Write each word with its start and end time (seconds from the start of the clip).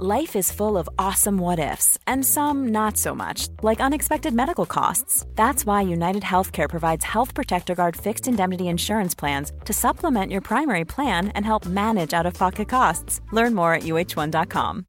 Life 0.00 0.36
is 0.36 0.52
full 0.52 0.78
of 0.78 0.88
awesome 0.96 1.38
what 1.38 1.58
ifs, 1.58 1.98
and 2.06 2.24
some 2.24 2.68
not 2.68 2.96
so 2.96 3.16
much, 3.16 3.48
like 3.64 3.80
unexpected 3.80 4.32
medical 4.32 4.64
costs. 4.64 5.26
That's 5.34 5.66
why 5.66 5.82
United 5.82 6.22
Healthcare 6.22 6.68
provides 6.68 7.04
Health 7.04 7.34
Protector 7.34 7.74
Guard 7.74 7.96
fixed 7.96 8.28
indemnity 8.28 8.68
insurance 8.68 9.16
plans 9.18 9.50
to 9.64 9.72
supplement 9.72 10.30
your 10.30 10.40
primary 10.40 10.84
plan 10.84 11.32
and 11.34 11.44
help 11.44 11.66
manage 11.66 12.14
out 12.14 12.26
of 12.26 12.34
pocket 12.34 12.68
costs. 12.68 13.20
Learn 13.32 13.54
more 13.54 13.74
at 13.74 13.82
uh1.com. 13.82 14.84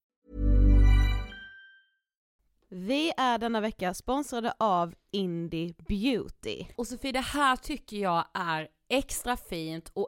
Vi 2.71 3.11
är 3.17 3.37
denna 3.37 3.61
vecka 3.61 3.94
sponsrade 3.94 4.53
av 4.59 4.94
Indie 5.11 5.73
Beauty. 5.88 6.66
Och 6.75 6.88
Sofie, 6.88 7.11
det 7.11 7.19
här 7.19 7.55
tycker 7.55 7.97
jag 7.97 8.25
är 8.33 8.67
extra 8.89 9.38
fint 9.38 9.91
och 9.94 10.07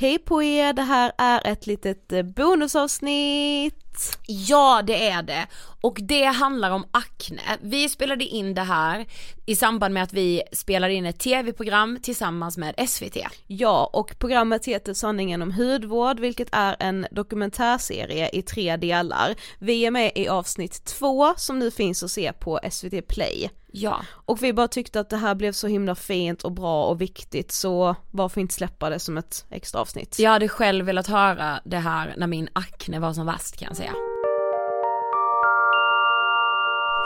Hej 0.00 0.18
på 0.18 0.42
er, 0.42 0.72
det 0.72 0.82
här 0.82 1.12
är 1.18 1.40
ett 1.44 1.66
litet 1.66 2.12
eh, 2.12 2.22
bonusavsnitt. 2.22 4.18
Ja, 4.26 4.82
det 4.86 5.08
är 5.08 5.22
det. 5.22 5.46
Och 5.80 5.98
det 6.00 6.24
handlar 6.24 6.70
om 6.70 6.84
akne. 6.90 7.42
Vi 7.60 7.88
spelade 7.88 8.24
in 8.24 8.54
det 8.54 8.62
här 8.62 9.06
i 9.48 9.56
samband 9.56 9.94
med 9.94 10.02
att 10.02 10.12
vi 10.12 10.42
spelade 10.52 10.94
in 10.94 11.06
ett 11.06 11.18
tv-program 11.18 11.98
tillsammans 12.02 12.58
med 12.58 12.88
SVT. 12.88 13.16
Ja, 13.46 13.90
och 13.92 14.18
programmet 14.18 14.64
heter 14.64 14.94
Sanningen 14.94 15.42
om 15.42 15.52
hudvård, 15.52 16.20
vilket 16.20 16.48
är 16.52 16.76
en 16.80 17.06
dokumentärserie 17.10 18.30
i 18.32 18.42
tre 18.42 18.76
delar. 18.76 19.34
Vi 19.58 19.86
är 19.86 19.90
med 19.90 20.12
i 20.14 20.28
avsnitt 20.28 20.84
två 20.84 21.34
som 21.36 21.58
nu 21.58 21.70
finns 21.70 22.02
att 22.02 22.10
se 22.10 22.32
på 22.32 22.60
SVT 22.70 23.08
Play. 23.08 23.50
Ja. 23.72 24.02
Och 24.10 24.42
vi 24.42 24.52
bara 24.52 24.68
tyckte 24.68 25.00
att 25.00 25.10
det 25.10 25.16
här 25.16 25.34
blev 25.34 25.52
så 25.52 25.66
himla 25.66 25.94
fint 25.94 26.42
och 26.42 26.52
bra 26.52 26.86
och 26.86 27.00
viktigt 27.00 27.52
så 27.52 27.96
varför 28.10 28.40
inte 28.40 28.54
släppa 28.54 28.90
det 28.90 28.98
som 28.98 29.18
ett 29.18 29.46
extra 29.50 29.80
avsnitt? 29.80 30.18
Jag 30.18 30.30
hade 30.30 30.48
själv 30.48 30.86
velat 30.86 31.06
höra 31.06 31.60
det 31.64 31.78
här 31.78 32.14
när 32.16 32.26
min 32.26 32.48
akne 32.52 33.00
var 33.00 33.12
som 33.12 33.26
värst 33.26 33.56
kan 33.56 33.66
jag 33.68 33.76
säga. 33.76 33.92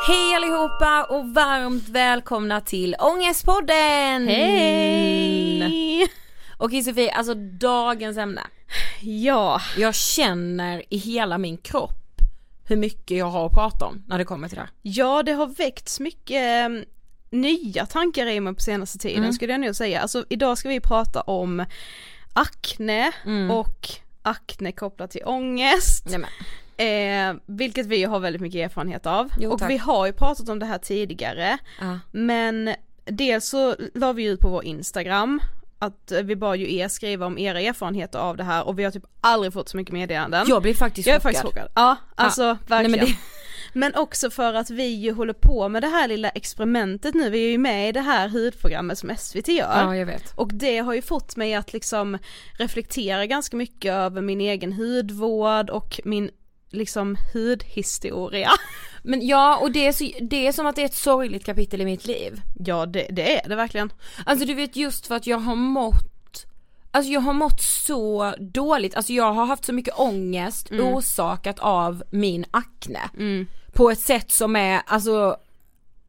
Hej 0.06 0.34
allihopa 0.34 1.04
och 1.04 1.28
varmt 1.34 1.88
välkomna 1.88 2.60
till 2.60 2.96
Ångestpodden! 2.98 4.28
Hej! 4.28 6.08
Okej 6.56 6.82
Sofie, 6.82 7.12
alltså 7.12 7.34
dagens 7.34 8.16
ämne. 8.16 8.42
Ja, 9.00 9.60
Jag 9.76 9.94
känner 9.94 10.82
i 10.88 10.96
hela 10.96 11.38
min 11.38 11.56
kropp 11.56 11.98
hur 12.64 12.76
mycket 12.76 13.16
jag 13.16 13.26
har 13.26 13.46
att 13.46 13.52
prata 13.52 13.84
om 13.86 14.02
när 14.06 14.18
det 14.18 14.24
kommer 14.24 14.48
till 14.48 14.58
det 14.58 14.68
ja 14.82 15.22
det 15.22 15.32
har 15.32 15.46
väckts 15.46 16.00
mycket 16.00 16.66
eh, 16.66 16.69
nya 17.30 17.86
tankar 17.86 18.26
i 18.26 18.40
mig 18.40 18.54
på 18.54 18.60
senaste 18.60 18.98
tiden 18.98 19.19
Mm. 19.22 19.32
skulle 19.32 19.52
jag 19.52 19.60
nog 19.60 19.74
säga. 19.76 20.00
Alltså 20.00 20.24
idag 20.28 20.58
ska 20.58 20.69
vi 20.69 20.80
prata 20.80 21.20
om 21.20 21.64
akne 22.32 23.12
Mm. 23.26 23.50
och 23.50 23.88
akne 24.22 24.72
kopplat 24.72 25.10
till 25.10 25.22
ångest. 25.24 26.04
Nej, 26.08 26.19
men. 26.19 26.30
Eh, 26.77 27.34
vilket 27.47 27.87
vi 27.87 28.05
har 28.05 28.21
väldigt 28.21 28.43
mycket 28.43 28.71
erfarenhet 28.71 29.06
av. 29.06 29.28
Jo, 29.41 29.50
och 29.53 29.59
tack. 29.59 29.71
vi 29.71 29.77
har 29.77 30.06
ju 30.06 30.12
pratat 30.12 30.49
om 30.49 30.59
det 30.59 30.66
här 30.66 30.78
tidigare. 30.78 31.59
Ja. 31.81 31.99
Men 32.12 32.75
dels 33.05 33.49
så 33.49 33.77
la 33.94 34.12
vi 34.12 34.25
ut 34.25 34.41
på 34.41 34.49
vår 34.49 34.65
Instagram 34.65 35.41
att 35.78 36.12
vi 36.25 36.37
bad 36.37 36.56
ju 36.59 36.75
er 36.77 36.88
skriva 36.88 37.27
om 37.27 37.38
era 37.38 37.61
erfarenheter 37.61 38.19
av 38.19 38.37
det 38.37 38.44
här 38.44 38.66
och 38.66 38.78
vi 38.78 38.84
har 38.84 38.91
typ 38.91 39.05
aldrig 39.21 39.53
fått 39.53 39.69
så 39.69 39.77
mycket 39.77 39.93
meddelanden. 39.93 40.46
Jag 40.49 40.62
blir 40.62 40.75
faktiskt 40.75 41.06
jag 41.08 41.17
är 41.17 41.20
chockad. 41.20 41.35
faktiskt 41.37 41.55
chockad. 41.55 41.73
Ja, 41.75 41.96
alltså 42.14 42.43
Nej, 42.44 42.56
verkligen. 42.67 42.91
men 42.99 43.06
det- 43.06 43.17
Men 43.75 43.94
också 43.94 44.31
för 44.31 44.55
att 44.55 44.70
vi 44.70 44.87
ju 44.87 45.12
håller 45.12 45.32
på 45.32 45.69
med 45.69 45.82
det 45.82 45.88
här 45.88 46.08
lilla 46.08 46.29
experimentet 46.29 47.14
nu, 47.14 47.31
vi 47.31 47.46
är 47.46 47.50
ju 47.50 47.58
med 47.58 47.88
i 47.88 47.93
det 47.93 48.00
här 48.00 48.29
hudprogrammet 48.29 48.99
som 48.99 49.17
SVT 49.19 49.49
gör. 49.49 49.82
Ja, 49.82 49.96
jag 49.96 50.06
vet. 50.06 50.32
Och 50.37 50.55
det 50.55 50.79
har 50.79 50.94
ju 50.94 51.02
fått 51.02 51.37
mig 51.37 51.55
att 51.55 51.73
liksom 51.73 52.19
reflektera 52.58 53.26
ganska 53.26 53.56
mycket 53.56 53.93
över 53.93 54.20
min 54.23 54.41
egen 54.41 54.73
hudvård 54.73 55.70
och 55.70 56.00
min 56.05 56.31
liksom 56.72 57.16
hudhistoria. 57.32 58.50
Men 59.02 59.26
ja, 59.26 59.58
och 59.58 59.72
det 59.72 59.86
är, 59.86 59.92
så, 59.92 60.10
det 60.20 60.46
är 60.46 60.52
som 60.52 60.66
att 60.66 60.76
det 60.76 60.82
är 60.82 60.86
ett 60.86 60.94
sorgligt 60.94 61.44
kapitel 61.44 61.80
i 61.80 61.84
mitt 61.84 62.06
liv. 62.06 62.40
Ja 62.58 62.86
det, 62.86 63.06
det 63.10 63.40
är 63.44 63.48
det 63.48 63.56
verkligen. 63.56 63.92
Alltså 64.26 64.46
du 64.46 64.54
vet 64.54 64.76
just 64.76 65.06
för 65.06 65.14
att 65.14 65.26
jag 65.26 65.38
har 65.38 65.54
mått 65.54 66.08
Alltså 66.94 67.12
jag 67.12 67.20
har 67.20 67.32
mått 67.32 67.62
så 67.62 68.34
dåligt, 68.38 68.94
alltså 68.94 69.12
jag 69.12 69.32
har 69.32 69.46
haft 69.46 69.64
så 69.64 69.72
mycket 69.72 69.98
ångest 69.98 70.70
orsakat 70.72 71.58
av 71.58 72.02
min 72.10 72.44
akne. 72.50 73.00
På 73.72 73.90
ett 73.90 74.00
sätt 74.00 74.30
som 74.30 74.56
är, 74.56 74.82
alltså 74.86 75.36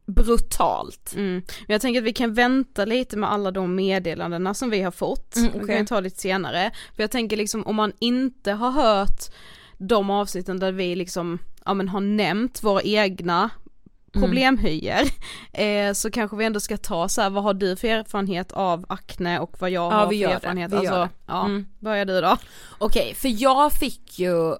brutalt. 0.06 1.12
Mm. 1.16 1.34
Men 1.34 1.74
jag 1.74 1.80
tänker 1.80 2.00
att 2.00 2.06
vi 2.06 2.12
kan 2.12 2.34
vänta 2.34 2.84
lite 2.84 3.16
med 3.16 3.32
alla 3.32 3.50
de 3.50 3.74
meddelandena 3.74 4.54
som 4.54 4.70
vi 4.70 4.82
har 4.82 4.90
fått, 4.90 5.36
Mm, 5.36 5.52
kan 5.52 5.62
okej. 5.62 5.80
vi 5.80 5.86
ta 5.86 6.00
lite 6.00 6.20
senare. 6.20 6.70
För 6.96 7.02
jag 7.02 7.10
tänker 7.10 7.36
liksom 7.36 7.66
om 7.66 7.76
man 7.76 7.92
inte 7.98 8.52
har 8.52 8.70
hört 8.70 9.20
de 9.86 10.10
avsnitten 10.10 10.58
där 10.60 10.72
vi 10.72 10.96
liksom, 10.96 11.38
ja 11.64 11.74
men 11.74 11.88
har 11.88 12.00
nämnt 12.00 12.62
våra 12.62 12.82
egna 12.82 13.50
Mm. 14.16 14.22
problemhyer, 14.26 15.02
eh, 15.52 15.92
så 15.92 16.10
kanske 16.10 16.36
vi 16.36 16.44
ändå 16.44 16.60
ska 16.60 16.76
ta 16.76 17.08
så 17.08 17.22
här, 17.22 17.30
vad 17.30 17.42
har 17.44 17.54
du 17.54 17.76
för 17.76 17.88
erfarenhet 17.88 18.52
av 18.52 18.84
akne 18.88 19.38
och 19.38 19.56
vad 19.60 19.70
jag 19.70 19.92
Ja, 19.92 19.96
har 19.96 20.06
för 20.06 20.12
gör 20.14 20.28
det. 20.28 20.34
erfarenhet, 20.34 20.72
Vi 20.72 20.76
gör 20.76 20.80
alltså, 20.82 21.00
det. 21.00 21.08
ja, 21.26 21.44
Mm. 21.44 21.66
börjar 21.78 22.04
du 22.04 22.20
då? 22.20 22.36
Okej, 22.78 23.14
för 23.14 23.42
jag 23.42 23.72
fick 23.72 24.18
ju 24.18 24.54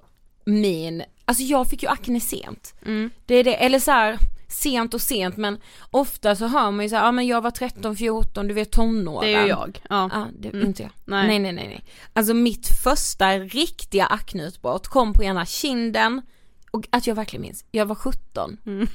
min, 0.44 1.02
alltså 1.24 1.42
jag 1.42 1.66
fick 1.68 1.82
ju 1.82 1.88
akne 1.88 2.20
sent. 2.20 2.74
Mm. 2.86 3.10
Det 3.26 3.34
är 3.34 3.44
det, 3.44 3.54
eller 3.64 3.78
så 3.78 3.90
här 3.90 4.18
sent 4.54 4.94
och 4.94 5.00
sent 5.00 5.36
men 5.36 5.58
ofta 5.90 6.36
så 6.36 6.46
hör 6.46 6.70
man 6.70 6.84
ju 6.84 6.88
så 6.88 6.96
här, 6.96 7.04
ja 7.04 7.12
men 7.12 7.26
jag 7.26 7.40
var 7.40 7.50
13, 7.50 7.96
14, 7.96 8.48
du 8.48 8.54
vet 8.54 8.70
tonåren. 8.72 9.28
Det 9.30 9.34
är 9.34 9.42
ju 9.42 9.48
jag, 9.48 9.80
ja. 9.90 10.10
Ja, 10.12 10.26
det 10.38 10.48
Mm. 10.48 10.66
inte 10.66 10.82
jag. 10.82 10.90
Nej. 11.04 11.26
Nej. 11.26 11.38
nej 11.38 11.52
nej 11.52 11.68
nej 11.68 11.84
Alltså 12.12 12.34
mitt 12.34 12.68
första 12.84 13.38
riktiga 13.38 14.06
akneutbrott 14.06 14.88
kom 14.88 15.12
på 15.12 15.22
ena 15.24 15.46
kinden 15.46 16.22
och 16.70 16.86
att 16.90 17.06
jag 17.06 17.14
verkligen 17.14 17.42
minns, 17.42 17.64
jag 17.70 17.86
var 17.86 17.94
17. 17.94 18.56
Mm. 18.66 18.86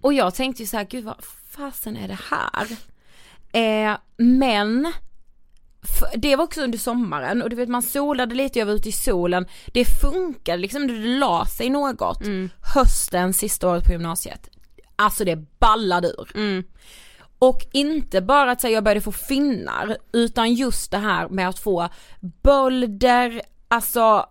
Och 0.00 0.12
jag 0.12 0.34
tänkte 0.34 0.62
ju 0.62 0.66
så 0.66 0.76
här, 0.76 0.84
gud 0.84 1.04
vad 1.04 1.16
fasen 1.50 1.96
är 1.96 2.08
det 2.08 2.18
här? 2.30 2.66
Eh, 3.52 3.96
men 4.16 4.92
det 6.16 6.36
var 6.36 6.44
också 6.44 6.62
under 6.62 6.78
sommaren 6.78 7.42
och 7.42 7.50
du 7.50 7.56
vet 7.56 7.68
man 7.68 7.82
solade 7.82 8.34
lite, 8.34 8.58
jag 8.58 8.66
var 8.66 8.72
ute 8.72 8.88
i 8.88 8.92
solen. 8.92 9.46
Det 9.66 9.84
funkade 9.84 10.58
liksom, 10.58 10.86
det 10.86 10.94
la 10.94 11.46
sig 11.46 11.70
något. 11.70 12.20
Mm. 12.22 12.50
Hösten, 12.74 13.32
sista 13.34 13.68
året 13.68 13.84
på 13.84 13.92
gymnasiet. 13.92 14.48
Alltså 14.96 15.24
det 15.24 15.36
ballade 15.58 16.08
ur. 16.08 16.30
Mm. 16.34 16.64
Och 17.38 17.66
inte 17.72 18.20
bara 18.20 18.50
att 18.50 18.60
säga 18.60 18.72
jag 18.74 18.84
började 18.84 19.00
få 19.00 19.12
finnar, 19.12 19.96
utan 20.12 20.54
just 20.54 20.90
det 20.90 20.98
här 20.98 21.28
med 21.28 21.48
att 21.48 21.58
få 21.58 21.88
bölder, 22.42 23.42
alltså 23.68 24.26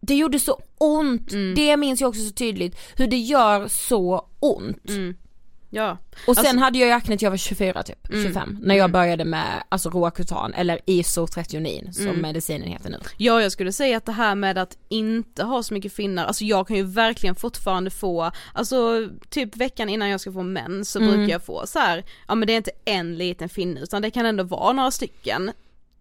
det 0.00 0.14
gjorde 0.14 0.38
så 0.38 0.60
ont, 0.78 1.32
Mm. 1.32 1.54
det 1.54 1.76
minns 1.76 2.00
jag 2.00 2.08
också 2.08 2.20
så 2.22 2.32
tydligt, 2.32 2.76
hur 2.96 3.06
det 3.06 3.16
gör 3.16 3.68
så 3.68 4.28
ont. 4.40 4.88
Mm. 4.88 5.16
Ja. 5.72 5.98
Och 6.26 6.36
sen 6.36 6.46
Alltså- 6.46 6.58
hade 6.58 6.78
jag 6.78 6.86
ju 6.88 6.92
akne 6.92 7.16
till 7.18 7.26
jag 7.26 7.30
var 7.30 7.36
24 7.38 7.82
typ, 7.82 8.08
Mm. 8.10 8.24
25, 8.24 8.58
när 8.62 8.74
jag 8.74 8.90
började 8.92 9.24
med 9.24 9.62
alltså 9.68 9.90
Roacutan 9.90 10.54
eller 10.54 10.78
isotrionin 10.86 11.92
som 11.92 12.06
Mm. 12.06 12.20
medicinen 12.20 12.68
heter 12.68 12.90
nu. 12.90 12.98
Ja 13.16 13.42
jag 13.42 13.52
skulle 13.52 13.72
säga 13.72 13.96
att 13.96 14.06
det 14.06 14.12
här 14.12 14.34
med 14.34 14.58
att 14.58 14.76
inte 14.88 15.44
ha 15.44 15.62
så 15.62 15.74
mycket 15.74 15.92
finnar, 15.92 16.24
alltså 16.26 16.44
jag 16.44 16.66
kan 16.68 16.76
ju 16.76 16.82
verkligen 16.82 17.34
fortfarande 17.34 17.90
få, 17.90 18.30
alltså 18.52 19.08
typ 19.28 19.56
veckan 19.56 19.88
innan 19.88 20.08
jag 20.08 20.20
ska 20.20 20.32
få 20.32 20.42
mens 20.42 20.90
så 20.90 20.98
Mm. 20.98 21.10
brukar 21.10 21.32
jag 21.32 21.44
få 21.44 21.66
så 21.66 21.78
här, 21.78 22.04
ja 22.28 22.34
men 22.34 22.46
det 22.46 22.52
är 22.52 22.56
inte 22.56 22.70
en 22.84 23.18
liten 23.18 23.48
finne 23.48 23.80
utan 23.80 24.02
det 24.02 24.10
kan 24.10 24.26
ändå 24.26 24.44
vara 24.44 24.72
några 24.72 24.90
stycken. 24.90 25.52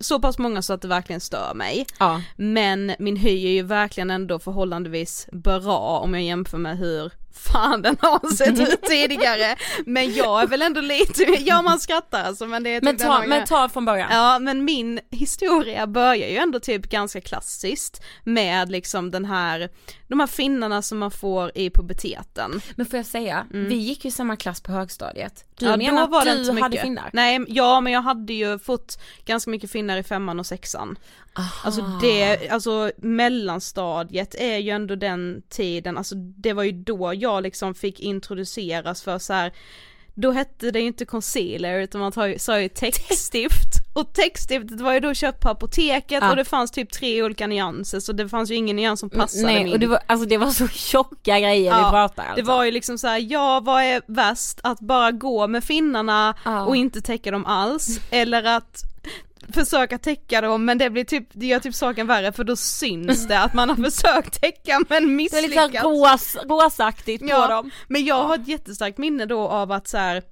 Så 0.01 0.19
pass 0.19 0.38
många 0.38 0.62
så 0.62 0.74
att 0.74 0.81
det 0.81 0.88
verkligen 0.88 1.19
stör 1.21 1.54
mig. 1.56 1.86
Ja. 2.00 2.21
Men 2.36 2.92
min 3.00 3.16
hy 3.18 3.45
är 3.45 3.51
ju 3.51 3.62
verkligen 3.63 4.12
ändå 4.12 4.39
förhållandevis 4.39 5.27
bra 5.31 6.00
om 6.04 6.13
jag 6.13 6.24
jämför 6.24 6.57
med 6.57 6.77
hur 6.77 7.12
fan 7.39 7.81
den 7.81 7.97
har 8.01 8.36
sett 8.36 8.59
ut 8.69 8.81
tidigare. 8.81 9.56
Men 9.86 10.13
jag 10.13 10.41
är 10.41 10.47
väl 10.47 10.62
ändå 10.62 10.81
lite, 10.81 11.24
ja 11.24 11.62
man 11.62 11.80
skrattar 11.80 12.24
alltså 12.24 12.45
men 12.45 12.63
det 12.63 12.69
är 12.69 12.81
Men 12.81 12.97
typ 12.97 13.07
ta, 13.07 13.24
men 13.27 13.45
ta 13.45 13.69
från 13.69 13.86
början. 13.86 14.07
Ja 14.12 14.39
men 14.39 14.65
min 14.65 15.00
historia 15.12 15.88
börjar 15.88 16.30
ju 16.30 16.38
ändå 16.38 16.59
typ 16.59 16.89
ganska 16.89 17.21
klassiskt 17.21 18.01
med 18.24 18.71
liksom 18.71 19.12
den 19.12 19.25
här, 19.25 19.69
de 20.07 20.19
här 20.19 20.27
finnarna 20.27 20.81
som 20.81 20.97
man 20.97 21.12
får 21.12 21.51
i 21.56 21.69
puberteten. 21.69 22.62
Men 22.75 22.86
får 22.86 22.97
jag 22.97 23.06
säga, 23.06 23.45
vi 23.51 23.75
gick 23.75 24.06
ju 24.06 24.12
samma 24.12 24.35
klass 24.35 24.62
på 24.62 24.71
högstadiet. 24.71 25.45
Du 25.59 25.65
Mm. 25.65 25.81
ja, 25.81 25.92
menar 25.92 26.18
att 26.19 26.25
du 26.25 26.30
hade 26.51 26.53
mycket. 26.69 26.81
finnar? 26.81 27.09
Nej, 27.13 27.39
ja 27.47 27.81
men 27.81 27.94
jag 27.94 28.01
hade 28.01 28.33
ju 28.33 28.59
fått 28.59 29.01
ganska 29.25 29.51
mycket 29.51 29.71
finnar 29.71 29.97
i 29.97 30.03
femman 30.03 30.39
och 30.39 30.45
sexan. 30.45 30.97
Aha. 31.39 31.50
Alltså 31.63 31.81
det, 32.01 32.50
alltså 32.50 32.91
mellanstadiet 32.97 34.36
är 34.36 34.57
ju 34.57 34.69
ändå 34.69 34.95
den 34.95 35.41
tiden, 35.50 35.97
alltså 35.97 36.15
det 36.15 36.53
var 36.53 36.63
ju 36.63 36.71
då 36.71 37.13
jag 37.13 37.44
liksom 37.44 37.75
fick 37.75 38.00
introduceras 38.00 39.01
för 39.01 39.19
så 39.19 39.33
här. 39.33 39.51
Då 40.15 40.31
hette 40.31 40.71
det 40.71 40.80
ju 40.80 40.86
inte 40.88 41.06
concealer 41.06 41.80
utan 41.80 42.01
man 42.01 42.12
sa 42.39 42.59
ju 42.62 42.69
textstift 42.69 43.74
och 43.94 44.13
textstiftet 44.13 44.81
var 44.81 44.94
ju 44.94 45.00
då 45.00 45.13
köpt 45.13 45.41
på 45.41 45.50
apoteket 45.50 46.19
Ja. 46.24 46.30
och 46.30 46.36
det 46.36 46.45
fanns 46.45 46.71
typ 46.71 46.91
tre 46.91 47.24
olika 47.24 47.47
nyanser 47.47 48.00
så 48.00 48.13
det 48.13 48.30
fanns 48.30 48.51
ju 48.51 48.56
ingen 48.56 48.75
nyans 48.75 49.00
som 49.00 49.09
passade 49.09 49.44
Nej, 49.45 49.63
min. 49.63 49.74
och 49.74 49.80
det 49.80 49.88
var, 49.88 50.00
alltså 50.07 50.27
det 50.27 50.38
var 50.38 50.50
så 50.50 50.68
tjocka 50.68 51.39
grejer 51.39 51.53
vi 51.75 51.81
Ja, 51.81 51.89
pratade 51.92 52.27
alltså. 52.27 52.42
Det 52.44 52.47
var 52.47 52.63
ju 52.65 52.71
liksom 52.71 52.97
så 52.97 53.07
här, 53.07 53.25
ja 53.31 53.59
vad 53.63 53.83
är 53.83 54.01
värst? 54.07 54.59
Att 54.63 54.80
bara 54.80 55.12
gå 55.12 55.47
med 55.47 55.63
finnarna 55.63 56.35
Ja. 56.45 56.65
och 56.65 56.75
inte 56.75 57.01
täcka 57.01 57.31
dem 57.31 57.45
alls 57.45 58.00
eller 58.12 58.44
att 58.44 58.81
försöka 59.53 59.97
täcka 59.97 60.41
dem 60.41 60.65
men 60.65 60.77
det 60.77 60.89
blir 60.89 61.03
typ, 61.03 61.27
det 61.31 61.45
gör 61.45 61.59
typ 61.59 61.75
saken 61.75 62.07
värre 62.07 62.31
för 62.31 62.43
då 62.43 62.55
syns 62.55 63.27
det 63.27 63.39
att 63.39 63.53
man 63.53 63.69
har 63.69 63.75
försökt 63.91 64.41
täcka 64.41 64.79
men 64.89 65.17
Det 65.17 65.23
är 65.23 65.41
lite 65.41 65.47
misslyckats. 65.55 65.83
ros, 65.85 66.35
rosaktigt 66.49 67.23
på 67.23 67.29
Ja, 67.29 67.47
dem. 67.47 67.71
men 67.87 68.05
jag 68.05 68.23
har 68.23 68.35
ett 68.35 68.47
jättestarkt 68.47 68.97
minne 68.97 69.25
då 69.25 69.47
av 69.47 69.71
att 69.71 69.87
så 69.87 69.97
här. 69.97 70.23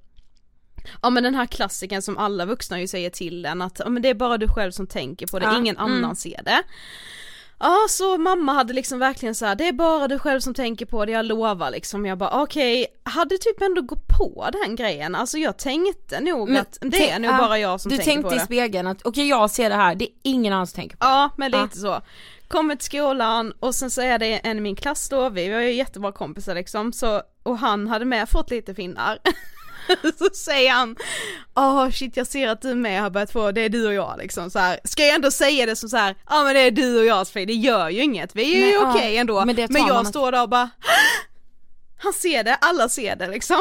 Ja 1.02 1.10
men 1.10 1.22
den 1.22 1.34
här 1.34 1.46
klassiken 1.46 2.02
som 2.02 2.18
alla 2.18 2.44
vuxna 2.46 2.80
ju 2.80 2.88
säger 2.88 3.10
till 3.10 3.44
en 3.46 3.62
att 3.62 3.80
ja, 3.84 3.88
men 3.90 4.02
det 4.02 4.08
är 4.08 4.14
bara 4.14 4.38
du 4.38 4.48
själv 4.48 4.70
som 4.70 4.86
tänker 4.86 5.26
på 5.26 5.38
det, 5.38 5.44
Ja, 5.44 5.58
ingen 5.58 5.76
mm. 5.76 5.92
annan 5.92 6.16
ser 6.16 6.42
det. 6.44 6.62
Ja 7.60 7.76
så 7.88 8.18
mamma 8.18 8.52
hade 8.52 8.72
liksom 8.72 8.98
verkligen 8.98 9.34
så 9.34 9.46
här, 9.46 9.54
det 9.54 9.68
är 9.68 9.72
bara 9.72 10.08
du 10.08 10.18
själv 10.18 10.40
som 10.40 10.54
tänker 10.54 10.86
på 10.86 11.04
det, 11.04 11.12
jag 11.12 11.26
lovar 11.26 11.70
liksom. 11.70 12.06
Jag 12.06 12.18
bara 12.18 12.42
okej, 12.42 12.86
hade 13.02 13.38
typ 13.38 13.62
ändå 13.62 13.82
gått 13.82 14.08
på 14.18 14.48
den 14.62 14.76
grejen, 14.76 15.14
alltså 15.14 15.38
jag 15.38 15.56
tänkte 15.56 16.20
nog 16.20 16.48
Men 16.48 16.60
att 16.60 16.78
det 16.80 17.10
är 17.10 17.18
nog 17.18 17.30
ja, 17.32 17.38
bara 17.38 17.58
jag 17.58 17.80
som 17.80 17.90
Du 17.90 17.96
tänker 17.96 18.12
tänkte 18.12 18.28
på 18.28 18.34
i 18.34 18.38
det. 18.38 18.44
spegeln 18.44 18.86
att 18.86 19.06
okej 19.06 19.28
jag 19.28 19.50
ser 19.50 19.70
det 19.70 19.76
här, 19.76 19.94
det 19.94 20.04
är 20.04 20.10
ingen 20.22 20.52
annan 20.52 20.66
som 20.66 20.76
tänker 20.76 20.96
på 20.96 21.06
Ja 21.06 21.30
men 21.36 21.50
lite 21.50 21.78
så. 21.78 22.00
Kommer 22.48 22.76
till 22.76 22.86
skolan 22.86 23.52
och 23.60 23.74
sen 23.74 23.90
så 23.90 24.00
är 24.00 24.18
det 24.18 24.38
en 24.38 24.58
i 24.58 24.60
min 24.60 24.76
klass 24.76 25.08
då, 25.08 25.28
vi 25.28 25.48
var 25.48 25.60
ju 25.60 25.72
jättebra 25.72 26.12
kompisar 26.12 26.54
liksom, 26.54 26.92
så, 26.92 27.22
och 27.42 27.58
han 27.58 27.88
hade 27.88 28.04
med 28.04 28.28
fått 28.28 28.50
lite 28.50 28.74
finnar. 28.74 29.18
så 30.18 30.28
säger 30.34 30.70
han, 30.72 30.96
åh 31.56 31.90
shit 31.90 32.16
jag 32.16 32.26
ser 32.26 32.48
att 32.48 32.62
du 32.62 32.74
med 32.74 33.02
har 33.02 33.10
börjat 33.10 33.30
få, 33.32 33.52
det 33.52 33.60
är 33.60 33.68
du 33.68 33.86
och 33.86 33.94
jag 33.94 34.14
liksom 34.18 34.50
så 34.50 34.58
här. 34.58 34.80
Ska 34.84 35.02
jag 35.06 35.14
ändå 35.14 35.30
säga 35.30 35.66
det 35.66 35.76
som 35.76 35.88
så 35.88 35.96
här, 35.96 36.16
ja 36.28 36.42
men 36.44 36.54
det 36.54 36.60
är 36.60 36.70
du 36.70 36.98
och 36.98 37.04
jag 37.04 37.28
fel, 37.28 37.46
det 37.46 37.52
gör 37.54 37.88
ju 37.88 38.02
inget, 38.02 38.36
vi 38.36 38.54
är 38.56 38.60
Nej, 38.60 38.68
ju 38.68 38.74
ja, 38.74 38.94
okej 38.94 39.16
ändå. 39.16 39.36
men 39.44 39.46
Men, 39.46 39.56
det 39.56 39.78
jag 39.78 39.90
att- 39.90 40.06
står 40.08 40.32
där 40.32 40.42
och 40.42 40.48
bara, 40.48 40.70
han 42.02 42.12
ser 42.12 42.44
det, 42.44 42.54
alla 42.54 42.88
ser 42.88 43.16
det 43.16 43.28
liksom. 43.28 43.60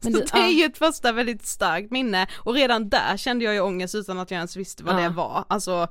Men 0.00 0.12
så 0.12 0.18
du- 0.18 0.24
det 0.32 0.38
är 0.38 0.42
ja. 0.42 0.48
ju 0.48 0.64
ett 0.64 0.78
första 0.78 1.12
väldigt 1.12 1.46
starkt 1.46 1.90
minne 1.90 2.26
och 2.36 2.54
redan 2.54 2.88
där 2.88 3.16
kände 3.16 3.44
jag 3.44 3.54
ju 3.54 3.60
ångest 3.60 3.94
utan 3.94 4.18
att 4.18 4.30
jag 4.30 4.36
ens 4.38 4.56
visste 4.56 4.84
vad 4.84 4.94
Ja. 4.94 5.00
det 5.00 5.08
var, 5.08 5.44
alltså 5.48 5.88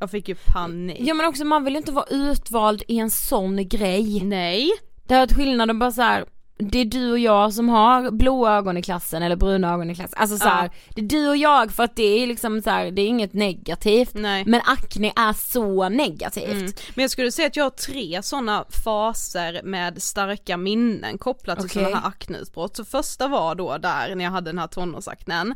jag 0.00 0.10
fick 0.10 0.28
ju 0.28 0.34
panik. 0.34 0.96
Ja 1.00 1.14
men 1.14 1.26
också 1.26 1.44
man 1.44 1.64
vill 1.64 1.76
inte 1.76 1.92
vara 1.92 2.04
utvald 2.10 2.82
i 2.88 2.98
en 2.98 3.10
sån 3.10 3.68
grej. 3.68 4.20
Nej, 4.24 4.70
Det 5.06 5.14
har 5.14 5.20
varit 5.20 5.36
skillnaden 5.36 5.78
bara 5.78 5.92
så 5.92 6.02
här. 6.02 6.24
Det 6.58 6.78
är 6.78 6.84
du 6.84 7.10
och 7.12 7.18
jag 7.18 7.54
som 7.54 7.68
har 7.68 8.10
blåa 8.10 8.56
ögon 8.56 8.76
i 8.76 8.82
klassen 8.82 9.22
eller 9.22 9.36
bruna 9.36 9.72
ögon 9.74 9.90
i 9.90 9.94
klassen. 9.94 10.18
Alltså 10.20 10.36
så 10.38 10.46
Ja. 10.46 10.50
här, 10.50 10.70
det 10.94 11.00
är 11.00 11.04
du 11.06 11.28
och 11.28 11.36
jag 11.36 11.72
för 11.72 11.82
att 11.82 11.96
det 11.96 12.22
är 12.22 12.26
liksom 12.26 12.62
så 12.62 12.70
här, 12.70 12.90
det 12.90 13.02
är 13.02 13.06
inget 13.06 13.32
negativt. 13.32 14.10
nej. 14.14 14.44
Men 14.46 14.60
akne 14.64 15.12
är 15.16 15.32
så 15.32 15.88
negativt. 15.88 16.52
Mm. 16.52 16.72
Men 16.94 17.02
jag 17.02 17.10
skulle 17.10 17.32
säga 17.32 17.46
att 17.48 17.56
jag 17.56 17.64
har 17.64 17.70
tre 17.70 18.22
sådana 18.22 18.64
faser 18.84 19.60
med 19.64 20.02
starka 20.02 20.56
minnen 20.56 21.18
kopplat 21.18 21.58
till 21.58 21.66
Okej. 21.70 21.82
sådana 21.84 22.00
här 22.00 22.08
akneutbrott. 22.08 22.76
Så 22.76 22.84
första 22.84 23.28
var 23.28 23.54
då 23.54 23.78
där 23.78 24.14
när 24.14 24.24
jag 24.24 24.32
hade 24.32 24.50
den 24.50 24.58
här 24.58 24.66
tonårsaknen. 24.66 25.54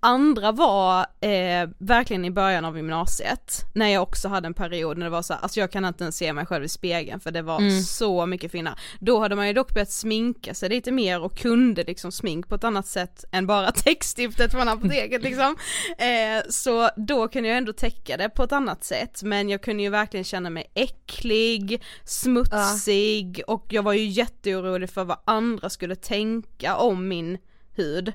Andra 0.00 0.52
var 0.52 1.00
eh, 1.20 1.68
verkligen 1.78 2.24
i 2.24 2.30
början 2.30 2.64
av 2.64 2.76
gymnasiet, 2.76 3.60
när 3.74 3.88
jag 3.88 4.02
också 4.02 4.28
hade 4.28 4.46
en 4.46 4.54
period 4.54 4.98
när 4.98 5.06
det 5.06 5.10
var 5.10 5.22
så 5.22 5.32
här, 5.32 5.40
alltså 5.40 5.60
jag 5.60 5.70
kan 5.70 5.84
inte 5.84 6.04
ens 6.04 6.16
se 6.16 6.32
mig 6.32 6.46
själv 6.46 6.64
i 6.64 6.68
spegeln 6.68 7.20
för 7.20 7.30
det 7.30 7.42
var 7.42 7.58
Mm. 7.58 7.80
så 7.82 8.26
mycket 8.26 8.52
finnar. 8.52 8.78
Då 9.00 9.20
hade 9.20 9.36
man 9.36 9.46
ju 9.46 9.52
dock 9.52 9.74
börjat 9.74 9.90
sminka 9.92 10.43
sig 10.52 10.68
lite 10.68 10.92
mer 10.92 11.20
och 11.20 11.38
kunde 11.38 11.84
liksom 11.84 12.12
smink 12.12 12.48
på 12.48 12.54
ett 12.54 12.64
annat 12.64 12.86
sätt 12.86 13.24
än 13.32 13.46
bara 13.46 13.72
textstiftet 13.72 14.52
från 14.52 14.68
apoteket 14.68 15.22
liksom. 15.22 15.56
Eh, 15.98 16.42
så 16.50 16.90
då 16.96 17.28
kunde 17.28 17.48
jag 17.48 17.58
ändå 17.58 17.72
täcka 17.72 18.16
det 18.16 18.28
på 18.28 18.42
ett 18.42 18.52
annat 18.52 18.84
sätt 18.84 19.22
men 19.22 19.48
jag 19.48 19.62
kunde 19.62 19.82
ju 19.82 19.88
verkligen 19.90 20.24
känna 20.24 20.50
mig 20.50 20.70
äcklig, 20.74 21.82
smutsig 22.04 23.42
och 23.46 23.66
jag 23.70 23.82
var 23.82 23.92
ju 23.92 24.04
jätteorolig 24.06 24.90
för 24.90 25.04
vad 25.04 25.18
andra 25.24 25.70
skulle 25.70 25.96
tänka 25.96 26.76
om 26.76 27.08
min 27.08 27.38
hud. 27.76 28.08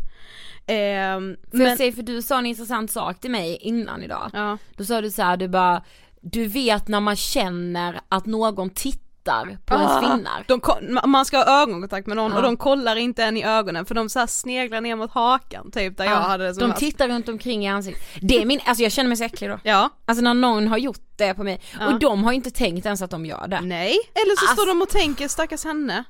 Eh, 0.65 0.77
För 1.51 1.59
jag 1.59 1.77
säger, 1.77 1.91
för 1.91 2.01
du 2.03 2.21
sa 2.21 2.39
en 2.39 2.45
intressant 2.45 2.91
sak 2.91 3.19
till 3.19 3.31
mig 3.31 3.57
innan 3.61 4.03
idag. 4.03 4.29
ja, 4.33 4.57
Då 4.75 4.85
sa 4.85 5.01
du 5.01 5.11
så 5.11 5.21
här, 5.21 5.37
du 5.37 5.47
bara, 5.47 5.83
du 6.21 6.47
vet 6.47 6.87
när 6.87 6.99
man 6.99 7.15
känner 7.15 7.99
att 8.09 8.25
någon 8.25 8.69
tittar 8.69 9.08
på 9.65 9.73
ens 9.73 9.91
Ah, 9.91 10.01
finnar. 10.01 10.43
De, 10.47 10.99
man 11.09 11.25
ska 11.25 11.37
ha 11.37 11.61
ögonkontakt 11.61 12.07
med 12.07 12.17
någon 12.17 12.31
Ja. 12.31 12.37
och 12.37 12.43
de 12.43 12.57
kollar 12.57 12.95
inte 12.95 13.23
en 13.23 13.37
i 13.37 13.43
ögonen 13.45 13.85
för 13.85 13.95
de 13.95 14.09
så 14.09 14.27
sneglar 14.27 14.81
ner 14.81 14.95
mot 14.95 15.11
hakan 15.11 15.71
typ 15.71 15.97
där 15.97 16.05
jag 16.05 16.13
Ja, 16.13 16.17
hade 16.17 16.47
det 16.47 16.53
som 16.53 16.61
de 16.61 16.67
mest. 16.67 16.79
tittar 16.79 17.07
runt 17.07 17.29
omkring 17.29 17.65
i 17.65 17.69
ansiktet. 17.69 18.03
Det 18.21 18.41
är 18.41 18.45
min, 18.45 18.59
alltså 18.65 18.83
jag 18.83 18.91
känner 18.91 19.07
mig 19.07 19.17
så 19.17 19.23
äcklig 19.23 19.49
då. 19.49 19.59
Ja, 19.63 19.89
Alltså 20.05 20.23
när 20.23 20.33
någon 20.33 20.67
har 20.67 20.77
gjort 20.77 20.99
det 21.15 21.33
på 21.33 21.43
mig, 21.43 21.61
och 21.87 21.99
de 21.99 22.23
har 22.23 22.31
inte 22.31 22.51
tänkt 22.51 22.85
ens 22.85 23.01
att 23.01 23.11
de 23.11 23.25
gör 23.25 23.47
det. 23.47 23.61
nej, 23.61 23.97
eller 24.13 24.35
så 24.39 24.45
Ass- 24.45 24.53
står 24.53 24.65
de 24.67 24.81
och 24.81 24.89
tänker 24.89 25.27
stackars 25.27 25.63
henne. 25.65 26.03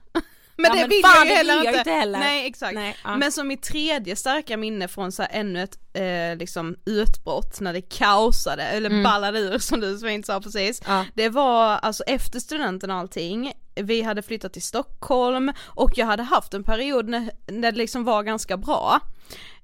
Men 0.62 0.72
det 0.72 0.80
men 0.80 0.90
vill 0.90 1.02
jag 1.04 1.26
ju 1.28 1.34
heller 1.34 1.64
jag 1.66 1.76
inte. 1.78 1.92
heller. 1.92 2.20
Nej 2.20 2.48
exakt. 2.48 2.76
Nej, 2.76 2.96
ja. 3.04 3.16
Men 3.16 3.32
som 3.32 3.48
mitt 3.48 3.62
tredje 3.64 4.16
starka 4.16 4.58
minne 4.58 4.88
från 4.88 5.12
så 5.12 5.22
här 5.22 5.30
ännu 5.34 5.64
ett 5.64 5.78
eh, 5.94 6.38
liksom 6.38 6.76
utbrott 6.86 7.60
när 7.60 7.74
det 7.74 7.82
kaosade, 7.82 8.64
eller 8.64 8.90
Mm. 8.90 9.04
ballade 9.04 9.40
ur 9.40 9.58
som 9.60 9.80
du 9.80 9.98
så 9.98 10.08
fint 10.08 10.26
sa 10.26 10.42
precis. 10.42 10.82
Ja. 10.88 11.06
Det 11.14 11.30
var 11.30 11.66
alltså 11.78 12.04
efter 12.04 12.40
studenten 12.40 12.92
och 12.92 12.98
allting, 12.98 13.54
vi 13.76 14.02
hade 14.02 14.22
flyttat 14.22 14.54
till 14.54 14.62
Stockholm 14.62 15.52
och 15.66 15.92
jag 15.98 16.06
hade 16.06 16.24
haft 16.24 16.54
en 16.54 16.64
period 16.64 17.10
när, 17.10 17.32
när 17.48 17.72
det 17.72 17.78
liksom 17.78 18.04
var 18.04 18.24
ganska 18.24 18.58
bra. 18.58 19.00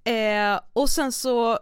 Eh, 0.03 0.59
och 0.73 0.89
sen 0.89 1.11
så 1.11 1.59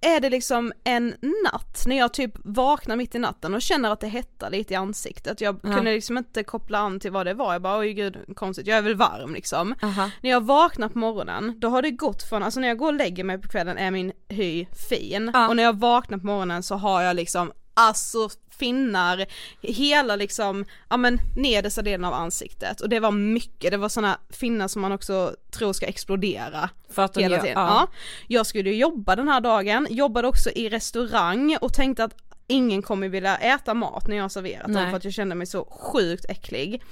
är 0.00 0.20
det 0.20 0.30
liksom 0.30 0.72
en 0.84 1.14
natt 1.44 1.84
när 1.86 1.98
jag 1.98 2.12
typ 2.14 2.32
vaknar 2.44 2.96
mitt 2.96 3.14
i 3.14 3.18
natten 3.18 3.54
och 3.54 3.62
känner 3.62 3.90
att 3.92 4.00
det 4.00 4.08
hettar 4.08 4.50
lite 4.50 4.72
i 4.72 4.76
ansiktet. 4.76 5.40
Jag 5.40 5.60
Ja. 5.62 5.74
kunde 5.74 5.92
liksom 5.92 6.18
inte 6.18 6.42
koppla 6.44 6.78
an 6.78 7.00
till 7.00 7.10
vad 7.12 7.26
det 7.26 7.34
var, 7.34 7.52
jag 7.52 7.62
bara 7.62 7.78
oj 7.78 7.92
gud 7.92 8.18
konstigt, 8.36 8.66
jag 8.66 8.78
är 8.78 8.82
väl 8.82 8.94
varm 8.94 9.34
liksom. 9.34 9.74
Aha. 9.82 10.10
När 10.20 10.30
jag 10.30 10.40
vaknar 10.44 10.88
på 10.88 10.98
morgonen, 10.98 11.54
då 11.60 11.68
har 11.68 11.82
det 11.82 11.90
gått 11.90 12.22
från, 12.22 12.42
alltså 12.42 12.60
när 12.60 12.68
jag 12.68 12.78
går 12.78 12.86
och 12.86 12.94
lägger 12.94 13.24
mig 13.24 13.38
på 13.38 13.48
kvällen 13.48 13.78
är 13.78 13.90
min 13.90 14.12
hy 14.28 14.66
fin 14.90 15.30
Ja. 15.34 15.48
och 15.48 15.56
när 15.56 15.62
jag 15.62 15.78
vaknar 15.78 16.18
på 16.18 16.26
morgonen 16.26 16.62
så 16.62 16.74
har 16.74 17.02
jag 17.02 17.16
liksom 17.16 17.52
alltså 17.78 18.28
finnar, 18.58 19.26
hela 19.60 20.16
liksom, 20.16 20.64
ja 20.88 20.96
men 20.96 21.18
nedersta 21.36 21.82
delen 21.82 22.04
av 22.04 22.14
ansiktet 22.14 22.80
och 22.80 22.88
det 22.88 23.00
var 23.00 23.10
mycket, 23.10 23.70
det 23.70 23.76
var 23.76 23.88
sådana 23.88 24.18
finnar 24.30 24.68
som 24.68 24.82
man 24.82 24.92
också 24.92 25.36
tror 25.50 25.72
ska 25.72 25.86
explodera 25.86 26.70
För 26.90 27.02
att 27.02 27.16
hela 27.16 27.40
tiden. 27.40 27.52
ja. 27.54 27.68
Ja. 27.68 27.86
Jag 28.26 28.46
skulle 28.46 28.70
ju 28.70 28.76
jobba 28.76 29.16
den 29.16 29.28
här 29.28 29.40
dagen, 29.40 29.86
jobbade 29.90 30.28
också 30.28 30.50
i 30.50 30.68
restaurang 30.68 31.56
och 31.60 31.72
tänkte 31.72 32.04
att 32.04 32.14
ingen 32.46 32.82
kommer 32.82 33.08
vilja 33.08 33.36
äta 33.36 33.74
mat 33.74 34.08
när 34.08 34.16
jag 34.16 34.24
har 34.24 34.28
serverat 34.28 34.64
dem 34.64 34.72
Nej. 34.72 34.90
för 34.90 34.96
att 34.96 35.04
jag 35.04 35.14
kände 35.14 35.34
mig 35.34 35.46
så 35.46 35.64
sjukt 35.64 36.24
äcklig. 36.28 36.82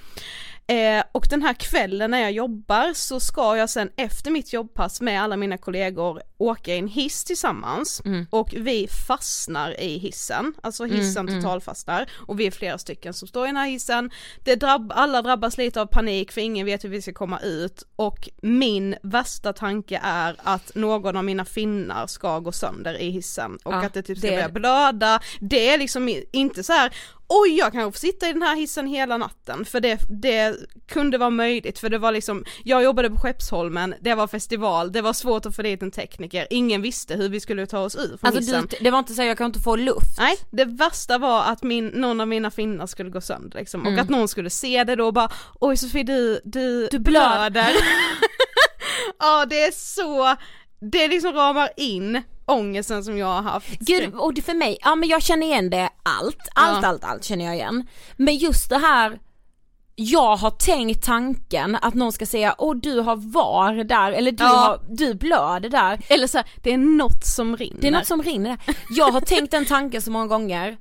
Eh, 0.69 1.05
och 1.13 1.27
den 1.31 1.43
här 1.43 1.55
kvällen 1.55 2.11
när 2.11 2.19
jag 2.21 2.33
jobbar 2.33 2.93
så 2.95 3.21
ska 3.21 3.57
jag 3.57 3.71
sen 3.71 3.91
efter 3.97 4.31
mitt 4.31 4.53
jobbpass 4.53 5.01
med 5.01 5.23
alla 5.23 5.37
mina 5.37 5.59
kollegor 5.59 6.23
åka 6.39 6.75
i 6.75 6.79
en 6.79 6.89
hiss 6.89 7.25
tillsammans 7.25 8.03
Mm. 8.05 8.27
och 8.31 8.55
vi 8.57 8.89
fastnar 9.09 9.81
i 9.81 9.99
hissen, 9.99 10.55
alltså 10.63 10.85
hissen 10.85 11.29
mm. 11.29 11.43
totalfastnar 11.43 12.11
och 12.27 12.41
vi 12.41 12.47
är 12.47 12.51
flera 12.51 12.79
stycken 12.79 13.15
som 13.15 13.29
står 13.29 13.45
i 13.45 13.49
den 13.49 13.57
här 13.57 13.69
hissen. 13.69 14.11
Det 14.45 14.55
drabb, 14.55 14.93
alla 14.95 15.23
drabbas 15.23 15.59
lite 15.59 15.81
av 15.81 15.87
panik 15.87 16.33
för 16.33 16.41
ingen 16.41 16.67
vet 16.67 16.85
hur 16.85 16.89
vi 16.89 17.03
ska 17.03 17.13
komma 17.13 17.41
ut 17.41 17.83
och 17.97 18.29
min 18.43 18.97
värsta 19.03 19.53
tanke 19.53 20.01
är 20.03 20.37
att 20.43 20.75
någon 20.75 21.17
av 21.17 21.25
mina 21.25 21.45
finnar 21.45 22.07
ska 22.07 22.39
gå 22.39 22.53
sönder 22.53 22.95
i 23.01 23.11
hissen 23.11 23.59
och 23.65 23.73
Ja, 23.73 23.85
att 23.87 23.95
det 23.95 24.03
typ 24.03 24.19
ska 24.19 24.27
det- 24.27 24.33
börja 24.35 24.49
blöda. 24.49 25.21
Det 25.41 25.69
är 25.69 25.79
liksom 25.79 26.15
inte 26.33 26.63
så 26.63 26.73
här 26.73 26.93
oj 27.29 27.57
jag 27.59 27.73
kanske 27.73 27.93
får 28.01 28.07
sitta 28.07 28.29
i 28.29 28.33
den 28.33 28.43
här 28.43 28.57
hissen 28.57 28.87
hela 28.87 29.17
natten 29.17 29.65
för 29.65 29.81
det, 29.81 30.01
det 30.23 30.57
kunde 30.89 31.19
vara 31.19 31.31
möjligt 31.31 31.79
för 31.79 31.89
det 31.89 31.99
var 31.99 32.13
liksom, 32.13 32.45
jag 32.65 32.83
jobbade 32.83 33.11
på 33.11 33.17
Skeppsholmen, 33.17 33.95
det 34.01 34.15
var 34.15 34.27
festival, 34.27 34.93
det 34.93 35.03
var 35.03 35.13
svårt 35.13 35.47
att 35.47 35.57
få 35.57 35.63
dit 35.63 35.83
en 35.83 35.91
tekniker, 35.91 36.47
ingen 36.51 36.83
visste 36.83 37.15
hur 37.15 37.29
vi 37.29 37.41
skulle 37.41 37.67
ta 37.67 37.79
oss 37.79 37.97
ur 37.97 38.01
från 38.09 38.19
Alltså 38.23 38.41
hissen. 38.41 38.67
du, 38.71 38.77
det 38.81 38.91
var 38.91 38.99
inte 38.99 39.15
så 39.15 39.23
jag 39.23 39.39
kan 39.39 39.47
inte 39.47 39.61
få 39.61 39.77
luft. 39.77 40.19
Nej, 40.19 40.37
det 40.51 40.65
värsta 40.65 41.19
var 41.19 41.45
att 41.45 41.63
min, 41.63 41.87
någon 41.87 42.21
av 42.21 42.29
mina 42.29 42.51
finnar 42.51 42.87
skulle 42.87 43.11
gå 43.11 43.21
sönder 43.21 43.59
liksom 43.59 43.81
och 43.81 43.87
Mm. 43.87 44.01
att 44.01 44.09
någon 44.11 44.29
skulle 44.29 44.51
se 44.51 44.85
det 44.85 44.97
då 44.97 45.07
och 45.07 45.13
bara 45.15 45.29
oj 45.61 45.77
Sofie 45.77 46.03
du, 46.03 46.41
du, 46.45 46.89
Du 46.91 46.99
blöder." 46.99 47.51
blöder. 47.51 47.71
ja 49.19 49.47
det 49.51 49.63
är 49.65 49.73
så, 49.73 50.37
det 50.91 51.09
liksom 51.09 51.33
ramar 51.33 51.69
in 51.77 52.23
ångesten 52.47 53.05
som 53.05 53.19
jag 53.19 53.27
har 53.27 53.43
haft. 53.43 53.79
Gud, 53.79 54.15
och 54.15 54.35
det 54.35 54.43
för 54.43 54.55
mig, 54.55 54.79
ja 54.81 54.95
men 54.95 55.09
jag 55.09 55.23
känner 55.23 55.47
igen 55.47 55.71
det 55.71 55.89
allt, 56.03 56.39
allt, 56.55 56.83
Ja. 56.83 56.89
allt, 56.89 57.05
allt 57.05 57.25
känner 57.25 57.45
jag 57.45 57.55
igen. 57.55 57.87
Men 58.17 58.37
just 58.37 58.71
det 58.71 58.79
här, 58.79 59.19
jag 59.95 60.37
har 60.37 60.51
tänkt 60.51 61.05
tanken 61.05 61.77
att 61.83 61.95
någon 61.95 62.13
ska 62.13 62.27
säga 62.27 62.55
åh 62.59 62.77
du 62.77 63.01
har 63.01 63.17
var 63.17 63.85
där, 63.85 64.13
eller 64.13 64.33
du, 64.33 64.45
Ja. 64.45 64.49
har, 64.49 64.81
du 64.89 65.15
blöder 65.15 65.69
där. 65.69 66.01
Eller 66.09 66.27
så 66.27 66.39
här, 66.39 66.47
det 66.63 66.73
är 66.73 66.79
något 66.79 67.25
som 67.27 67.57
rinner. 67.57 67.81
Det 67.81 67.87
är 67.89 67.93
något 67.93 68.07
som 68.07 68.23
rinner. 68.23 68.59
Jag 68.91 69.13
har 69.13 69.21
tänkt 69.21 69.51
den 69.51 69.65
tanken 69.65 70.03
så 70.03 70.11
många 70.11 70.27
gånger, 70.27 70.77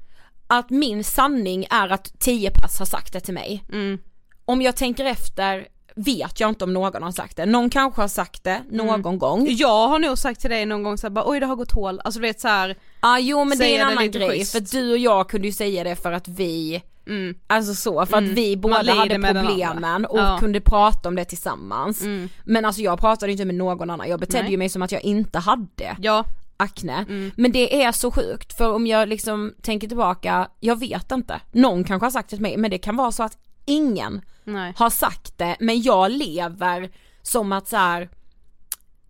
att 0.47 0.69
min 0.69 1.03
sanning 1.03 1.65
är 1.69 1.89
att 1.89 2.19
10 2.19 2.51
pass 2.51 2.79
har 2.79 2.85
sagt 2.85 3.13
det 3.13 3.19
till 3.19 3.33
mig. 3.33 3.63
Mm. 3.71 3.97
Om 4.45 4.61
jag 4.61 4.75
tänker 4.75 5.05
efter 5.05 5.67
vet 5.95 6.39
jag 6.39 6.49
inte 6.49 6.63
om 6.63 6.73
någon 6.73 7.03
har 7.03 7.11
sagt 7.11 7.37
det, 7.37 7.45
någon 7.45 7.69
kanske 7.69 8.01
har 8.01 8.07
sagt 8.07 8.43
det 8.43 8.61
någon 8.71 8.99
Mm. 8.99 9.19
gång. 9.19 9.47
Jag 9.49 9.87
har 9.87 9.99
nog 9.99 10.17
sagt 10.17 10.41
till 10.41 10.49
dig 10.49 10.65
någon 10.65 10.83
gång 10.83 10.97
såhär 10.97 11.11
bara 11.11 11.29
oj 11.29 11.39
det 11.39 11.45
har 11.45 11.55
gått 11.55 11.71
hål, 11.71 12.01
alltså 12.03 12.19
du 12.19 12.27
vet 12.27 12.39
såhär, 12.41 12.75
Ja 13.01 13.19
jo 13.19 13.43
men 13.43 13.57
det 13.57 13.75
är 13.77 13.81
en 13.81 13.87
annan 13.87 14.11
grej 14.11 14.29
schysst. 14.29 14.51
för 14.51 14.59
du 14.77 14.91
och 14.91 14.97
jag 14.97 15.29
kunde 15.29 15.47
ju 15.47 15.53
säga 15.53 15.83
det 15.83 15.95
för 15.95 16.11
att 16.11 16.27
vi 16.27 16.83
mm, 17.07 17.35
Alltså 17.47 17.73
så, 17.75 18.05
för 18.05 18.17
Mm. 18.17 18.31
att 18.31 18.37
vi 18.37 18.55
Man 18.55 18.61
båda 18.61 18.93
hade 18.93 19.15
problemen 19.19 20.05
och 20.05 20.19
Ja. 20.19 20.37
kunde 20.39 20.61
prata 20.61 21.09
om 21.09 21.15
det 21.15 21.25
tillsammans. 21.25 22.01
mm, 22.01 22.29
Men 22.43 22.65
alltså 22.65 22.81
jag 22.81 22.99
pratade 22.99 23.31
inte 23.31 23.45
med 23.45 23.55
någon 23.55 23.89
annan, 23.89 24.09
jag 24.09 24.19
betedde 24.19 24.49
ju 24.49 24.57
mig 24.57 24.69
som 24.69 24.81
att 24.81 24.91
jag 24.91 25.01
inte 25.03 25.39
hade 25.39 25.95
ja, 25.99 26.25
akne. 26.57 27.05
Mm. 27.09 27.31
Men 27.37 27.51
det 27.51 27.83
är 27.83 27.91
så 27.91 28.11
sjukt, 28.11 28.57
för 28.57 28.71
om 28.73 28.87
jag 28.87 29.09
liksom 29.09 29.53
tänker 29.61 29.87
tillbaka, 29.87 30.47
jag 30.59 30.79
vet 30.79 31.11
inte. 31.11 31.41
Någon 31.51 31.83
kanske 31.83 32.05
har 32.05 32.11
sagt 32.11 32.29
det 32.29 32.35
till 32.35 32.41
mig, 32.43 32.57
men 32.57 32.71
det 32.71 32.77
kan 32.77 32.95
vara 32.95 33.11
så 33.11 33.23
att 33.23 33.37
ingen 33.65 34.21
nej. 34.43 34.73
har 34.77 34.89
sagt 34.89 35.37
det, 35.37 35.57
men 35.59 35.81
jag 35.81 36.11
lever 36.11 36.91
som 37.21 37.51
att 37.51 37.67
så 37.67 37.77
här. 37.77 38.09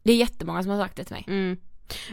det 0.03 0.11
är 0.11 0.17
jättemånga 0.17 0.63
som 0.63 0.71
har 0.71 0.83
sagt 0.83 0.97
det 0.97 1.03
till 1.03 1.15
mig. 1.15 1.25
Mm. 1.27 1.57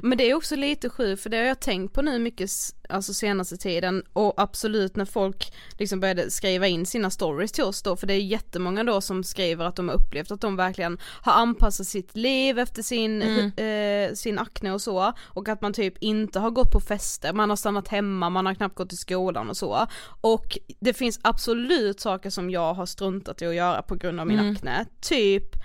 Men 0.03 0.19
det 0.19 0.31
är 0.31 0.35
också 0.35 0.57
lite 0.57 0.89
sjukt 0.89 1.23
för 1.23 1.31
det 1.31 1.37
har 1.37 1.45
jag 1.45 1.61
tänkt 1.61 1.93
på 1.93 2.03
nu 2.03 2.19
mycket 2.19 2.51
alltså 2.89 3.15
senaste 3.15 3.57
tiden. 3.57 4.03
Och 4.13 4.35
absolut 4.37 4.97
när 4.97 5.05
folk 5.05 5.53
liksom 5.79 6.01
började 6.01 6.31
skriva 6.31 6.67
in 6.67 6.87
sina 6.87 7.11
stories 7.11 7.53
till 7.53 7.65
oss 7.65 7.83
då 7.83 7.97
för 7.97 8.07
det 8.07 8.15
är 8.15 8.19
jättemånga 8.19 8.85
då 8.85 9.01
som 9.01 9.25
skriver 9.25 9.65
att 9.65 9.77
de 9.77 9.89
har 9.89 9.97
upplevt 9.97 10.31
att 10.31 10.41
de 10.41 10.57
verkligen 10.57 10.99
har 11.23 11.33
anpassat 11.33 11.87
sitt 11.87 12.17
liv 12.17 12.59
efter 12.59 12.83
sin, 12.83 13.23
eh, 13.23 14.15
sin 14.15 14.39
akne 14.39 14.73
och 14.73 14.83
så. 14.83 15.13
Och 15.25 15.49
att 15.49 15.61
man 15.63 15.73
typ 15.73 15.95
inte 16.01 16.39
har 16.39 16.51
gått 16.51 16.73
på 16.73 16.81
fester, 16.81 17.33
man 17.33 17.51
har 17.51 17.57
stannat 17.57 17.89
hemma, 17.89 18.31
man 18.31 18.47
har 18.47 18.55
knappt 18.55 18.75
gått 18.75 18.89
till 18.89 18.99
skolan 18.99 19.51
och 19.51 19.57
så. 19.57 19.87
Och 20.21 20.59
det 20.81 20.93
finns 20.93 21.21
absolut 21.23 22.01
saker 22.01 22.31
som 22.31 22.51
jag 22.51 22.75
har 22.75 22.87
struntat 22.87 23.43
i 23.43 23.47
att 23.47 23.55
göra 23.55 23.83
på 23.83 23.95
grund 23.95 24.21
av 24.21 24.27
min 24.27 24.39
akne, 24.39 24.87
typ 25.01 25.57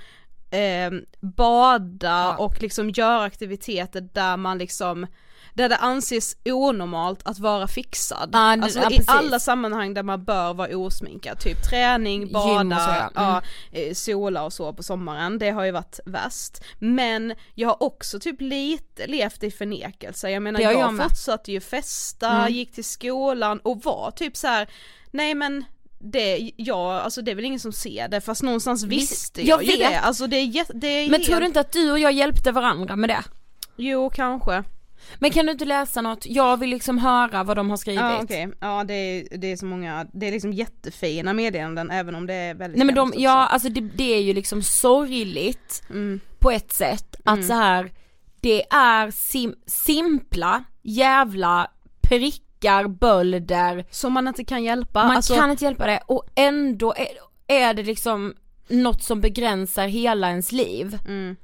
eh, 0.51 0.91
bada 1.21 2.07
Ja. 2.09 2.35
och 2.37 2.61
liksom 2.61 2.89
göra 2.89 3.23
aktiviteter 3.23 4.01
där 4.01 4.37
man 4.37 4.57
liksom 4.57 5.07
där 5.53 5.69
det 5.69 5.75
anses 5.77 6.37
onormalt 6.45 7.19
att 7.27 7.39
vara 7.39 7.67
fixad. 7.67 8.29
Ja, 8.33 8.55
det- 8.55 8.63
alltså 8.63 8.79
ja, 8.79 8.91
i 8.91 8.99
alla 9.07 9.39
sammanhang 9.39 9.93
där 9.93 10.03
man 10.03 10.23
bör 10.23 10.53
vara 10.53 10.77
osminkad, 10.77 11.39
typ 11.39 11.63
träning, 11.69 12.31
bada, 12.31 12.77
så, 12.79 12.91
ja. 12.91 13.09
ja, 13.15 13.41
eh, 13.79 13.93
sola 13.93 14.43
och 14.43 14.53
så 14.53 14.73
på 14.73 14.83
sommaren, 14.83 15.37
det 15.39 15.49
har 15.49 15.63
ju 15.65 15.71
varit 15.71 15.99
värst. 16.05 16.63
Men 16.79 17.33
jag 17.55 17.69
har 17.69 17.83
också 17.83 18.19
typ 18.19 18.41
lite 18.41 19.07
levt 19.07 19.43
i 19.43 19.51
förnekelse, 19.51 20.29
jag 20.29 20.43
menar 20.43 20.59
jag, 20.59 20.73
jag 20.73 20.93
med. 20.93 21.03
fortsatte 21.09 21.51
ju 21.51 21.59
festa, 21.61 22.29
Mm. 22.31 22.53
gick 22.53 22.73
till 22.73 22.85
skolan 22.85 23.59
och 23.59 23.83
var 23.83 24.11
typ 24.11 24.37
så 24.37 24.47
här: 24.47 24.67
nej 25.11 25.35
men 25.35 25.65
det, 25.99 26.51
ja, 26.55 26.99
alltså 26.99 27.21
det 27.21 27.31
är 27.31 27.35
väl 27.35 27.45
ingen 27.45 27.59
som 27.59 27.71
ser 27.71 28.07
det 28.07 28.21
fast 28.21 28.43
någonstans 28.43 28.83
Visst, 28.83 29.11
visste 29.11 29.41
jag 29.41 29.63
jag, 29.63 29.63
ju 29.63 29.71
vet. 29.77 29.91
det, 29.91 29.99
alltså 29.99 30.27
det 30.27 30.37
är, 30.37 30.79
det 30.79 30.87
är 30.87 31.03
Men 31.09 31.13
helt... 31.13 31.25
tror 31.25 31.39
du 31.39 31.45
inte 31.45 31.59
att 31.59 31.71
du 31.71 31.91
och 31.91 31.99
jag 31.99 32.11
hjälpte 32.11 32.51
varandra 32.51 32.95
med 32.95 33.09
det? 33.09 33.23
Jo 33.75 34.09
kanske. 34.09 34.63
Men 35.19 35.31
kan 35.31 35.45
du 35.45 35.51
inte 35.51 35.65
läsa 35.65 36.01
något? 36.01 36.25
Jag 36.25 36.57
vill 36.57 36.69
liksom 36.69 36.97
höra 36.97 37.43
vad 37.43 37.57
de 37.57 37.69
har 37.69 37.77
skrivit. 37.77 38.01
Ja 38.01 38.19
okej, 38.23 38.49
ja 38.59 38.83
det 38.83 38.93
är, 38.93 39.37
det 39.37 39.51
är 39.51 39.57
så 39.57 39.65
många, 39.65 40.07
det 40.13 40.27
är 40.27 40.31
liksom 40.31 40.53
jättefina 40.53 41.33
meddelanden 41.33 41.91
även 41.91 42.15
om 42.15 42.27
det 42.27 42.33
är 42.33 42.55
väldigt 42.55 42.77
Nej 42.77 42.85
men 42.85 42.95
de, 42.95 43.13
ja 43.17 43.47
alltså 43.47 43.69
det, 43.69 43.81
det 43.81 44.13
är 44.15 44.21
ju 44.21 44.33
liksom 44.33 44.61
sorgligt 44.63 45.83
Mm, 45.89 46.19
på 46.39 46.51
ett 46.51 46.73
sätt 46.73 47.15
att 47.23 47.45
så 47.45 47.53
här 47.53 47.91
det 48.41 48.63
är 48.73 49.11
sim, 49.11 49.55
simpla 49.65 50.63
jävla 50.81 51.71
prickar, 52.59 52.87
bölder, 52.87 53.85
som 53.89 54.13
man 54.13 54.27
inte 54.27 54.43
kan 54.43 54.63
hjälpa. 54.63 55.03
man 55.07 55.15
alltså, 55.15 55.35
kan 55.35 55.51
inte 55.51 55.63
hjälpa 55.63 55.85
det 55.85 55.99
och 56.05 56.23
ändå 56.35 56.93
är, 56.97 57.07
är 57.47 57.73
det 57.73 57.83
liksom 57.83 58.35
något 58.67 59.03
som 59.03 59.21
begränsar 59.21 59.87
hela 59.87 60.29
ens 60.29 60.51
liv. 60.51 60.99
mm. 61.07 61.35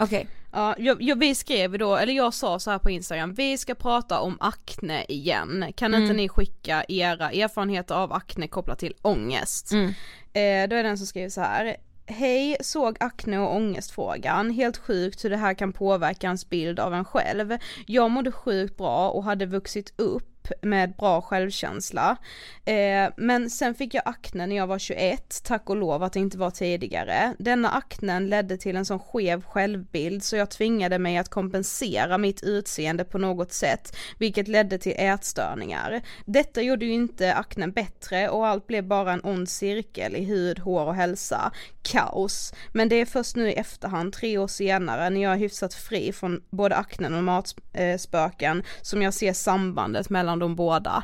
Okej, 0.00 0.28
Ja, 0.52 0.74
jag, 0.78 1.02
jag, 1.02 1.18
vi 1.18 1.34
skrev 1.34 1.78
då, 1.78 1.96
eller 1.96 2.12
jag 2.12 2.34
sa 2.34 2.58
så 2.58 2.70
här 2.70 2.78
på 2.78 2.90
instagram, 2.90 3.34
vi 3.34 3.58
ska 3.58 3.74
prata 3.74 4.20
om 4.20 4.36
akne 4.40 5.04
igen, 5.08 5.72
kan 5.76 5.94
inte 5.94 6.04
Mm. 6.04 6.16
ni 6.16 6.28
skicka 6.28 6.84
era 6.88 7.30
erfarenheter 7.30 7.94
av 7.94 8.12
akne 8.12 8.48
kopplat 8.48 8.78
till 8.78 8.94
ångest? 9.02 9.72
Mm. 9.72 9.86
Eh, 10.32 10.68
då 10.68 10.76
är 10.76 10.82
det 10.82 10.88
en 10.88 10.98
som 10.98 11.06
skriver 11.06 11.28
så 11.28 11.40
här. 11.40 11.76
Hej, 12.10 12.56
såg 12.60 12.96
akne 13.00 13.38
och 13.38 13.56
ångestfrågan. 13.56 14.50
Helt 14.50 14.76
sjukt 14.76 15.24
hur 15.24 15.30
det 15.30 15.36
här 15.36 15.54
kan 15.54 15.72
påverka 15.72 16.26
ens 16.26 16.48
bild 16.48 16.80
av 16.80 16.94
en 16.94 17.04
själv. 17.04 17.56
Jag 17.86 18.10
mådde 18.10 18.32
sjukt 18.32 18.76
bra 18.76 19.10
och 19.10 19.24
hade 19.24 19.46
vuxit 19.46 19.92
upp 19.96 20.37
upp 20.50 20.64
med 20.64 20.96
bra 20.96 21.20
självkänsla. 21.20 22.16
Eh, 22.64 23.10
men 23.16 23.50
sen 23.50 23.74
fick 23.74 23.94
jag 23.94 24.02
akne 24.04 24.46
när 24.46 24.56
jag 24.56 24.66
var 24.66 24.78
21, 24.78 25.40
tack 25.44 25.70
och 25.70 25.76
lov 25.76 26.02
att 26.02 26.12
det 26.12 26.20
inte 26.20 26.38
var 26.38 26.50
tidigare. 26.50 27.34
Denna 27.38 27.70
aknen 27.70 28.28
ledde 28.28 28.56
till 28.56 28.76
en 28.76 28.84
sån 28.84 28.98
skev 28.98 29.42
självbild 29.42 30.22
så 30.22 30.36
jag 30.36 30.50
tvingade 30.50 30.98
mig 30.98 31.18
att 31.18 31.28
kompensera 31.28 32.18
mitt 32.18 32.42
utseende 32.42 33.04
på 33.04 33.18
något 33.18 33.52
sätt, 33.52 33.96
vilket 34.18 34.48
ledde 34.48 34.78
till 34.78 34.94
ätstörningar. 34.96 36.02
Detta 36.24 36.62
gjorde 36.62 36.84
ju 36.84 36.92
inte 36.92 37.34
aknen 37.34 37.72
bättre 37.72 38.28
och 38.28 38.46
allt 38.46 38.66
blev 38.66 38.86
bara 38.86 39.12
en 39.12 39.24
ond 39.24 39.48
cirkel 39.48 40.16
i 40.16 40.24
hud, 40.24 40.58
hår 40.58 40.84
och 40.84 40.94
hälsa. 40.94 41.52
Kaos. 41.82 42.52
Men 42.72 42.88
det 42.88 42.96
är 42.96 43.06
först 43.06 43.36
nu 43.36 43.50
i 43.50 43.54
efterhand, 43.54 44.12
tre 44.12 44.38
år 44.38 44.46
senare, 44.46 45.10
när 45.10 45.22
jag 45.22 45.32
är 45.32 45.36
hyfsat 45.36 45.74
fri 45.74 46.12
från 46.12 46.42
både 46.50 46.76
aknen 46.76 47.14
och 47.14 47.24
matspöken, 47.24 48.58
eh, 48.58 48.64
som 48.82 49.02
jag 49.02 49.14
ser 49.14 49.32
sambandet 49.32 50.10
mellan 50.10 50.37
de 50.38 50.56
båda. 50.56 51.02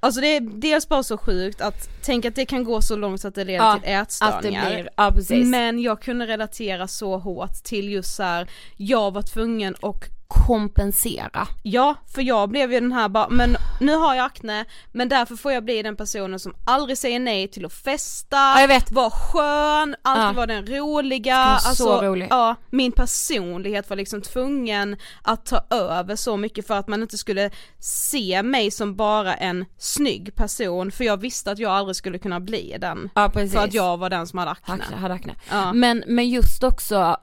Alltså 0.00 0.20
det 0.20 0.36
är 0.36 0.40
dels 0.40 0.88
bara 0.88 1.02
så 1.02 1.18
sjukt 1.18 1.60
att 1.60 1.88
tänk 2.02 2.24
att 2.24 2.34
det 2.34 2.46
kan 2.46 2.64
gå 2.64 2.82
så 2.82 2.96
långt 2.96 3.20
så 3.20 3.28
att 3.28 3.34
det 3.34 3.44
leder 3.44 3.64
Ja, 3.64 3.78
till 3.82 3.92
ätstörningar. 3.92 4.88
Att 4.94 5.14
det 5.14 5.22
blir, 5.26 5.38
ja. 5.38 5.44
Men 5.46 5.80
jag 5.80 6.02
kunde 6.02 6.26
relatera 6.26 6.88
så 6.88 7.18
hårt 7.18 7.54
till 7.64 7.92
just 7.92 8.14
så 8.14 8.22
här, 8.22 8.48
jag 8.76 9.10
var 9.14 9.22
tvungen 9.22 9.74
att 9.82 10.15
kompensera. 10.28 11.48
Ja, 11.62 11.94
för 12.14 12.22
jag 12.22 12.48
blev 12.48 12.72
ju 12.72 12.80
den 12.80 12.92
här 12.92 13.08
bara, 13.08 13.28
men 13.28 13.56
nu 13.80 13.94
har 13.94 14.14
jag 14.14 14.24
akne, 14.24 14.64
men 14.92 15.08
därför 15.08 15.36
får 15.36 15.52
jag 15.52 15.64
bli 15.64 15.82
den 15.82 15.96
personen 15.96 16.38
som 16.40 16.54
aldrig 16.64 16.98
säger 16.98 17.18
nej 17.20 17.48
till 17.48 17.64
att 17.66 17.72
festa, 17.72 18.36
Ja, 18.36 18.60
jag 18.60 18.68
vet. 18.68 18.92
vara 18.92 19.10
skön, 19.10 19.96
alltid 20.02 20.24
Ja. 20.28 20.32
vara 20.32 20.46
den 20.46 20.66
roliga, 20.66 21.36
alltså, 21.36 21.74
så 21.84 22.02
rolig. 22.02 22.26
ja, 22.30 22.54
min 22.70 22.92
personlighet 22.92 23.90
var 23.90 23.96
liksom 23.96 24.22
tvungen 24.22 24.96
att 25.22 25.46
ta 25.46 25.64
över 25.70 26.16
så 26.16 26.36
mycket 26.36 26.66
för 26.66 26.74
att 26.74 26.88
man 26.88 27.02
inte 27.02 27.18
skulle 27.18 27.50
se 27.78 28.42
mig 28.42 28.70
som 28.70 28.96
bara 28.96 29.34
en 29.34 29.64
snygg 29.78 30.34
person, 30.34 30.90
för 30.92 31.04
jag 31.04 31.16
visste 31.16 31.50
att 31.50 31.58
jag 31.58 31.72
aldrig 31.72 31.96
skulle 31.96 32.18
kunna 32.18 32.40
bli 32.40 32.76
den. 32.80 33.10
Ja 33.14 33.30
precis. 33.34 33.52
För 33.52 33.64
att 33.64 33.74
jag 33.74 33.96
var 33.96 34.10
den 34.10 34.26
som 34.26 34.38
hade 34.38 34.50
akne. 34.50 34.74
Akne, 34.74 34.96
hade 34.96 35.14
akne. 35.14 35.34
Ja. 35.50 35.72
Men, 35.72 36.04
men 36.06 36.28
just 36.28 36.62
också 36.64 37.16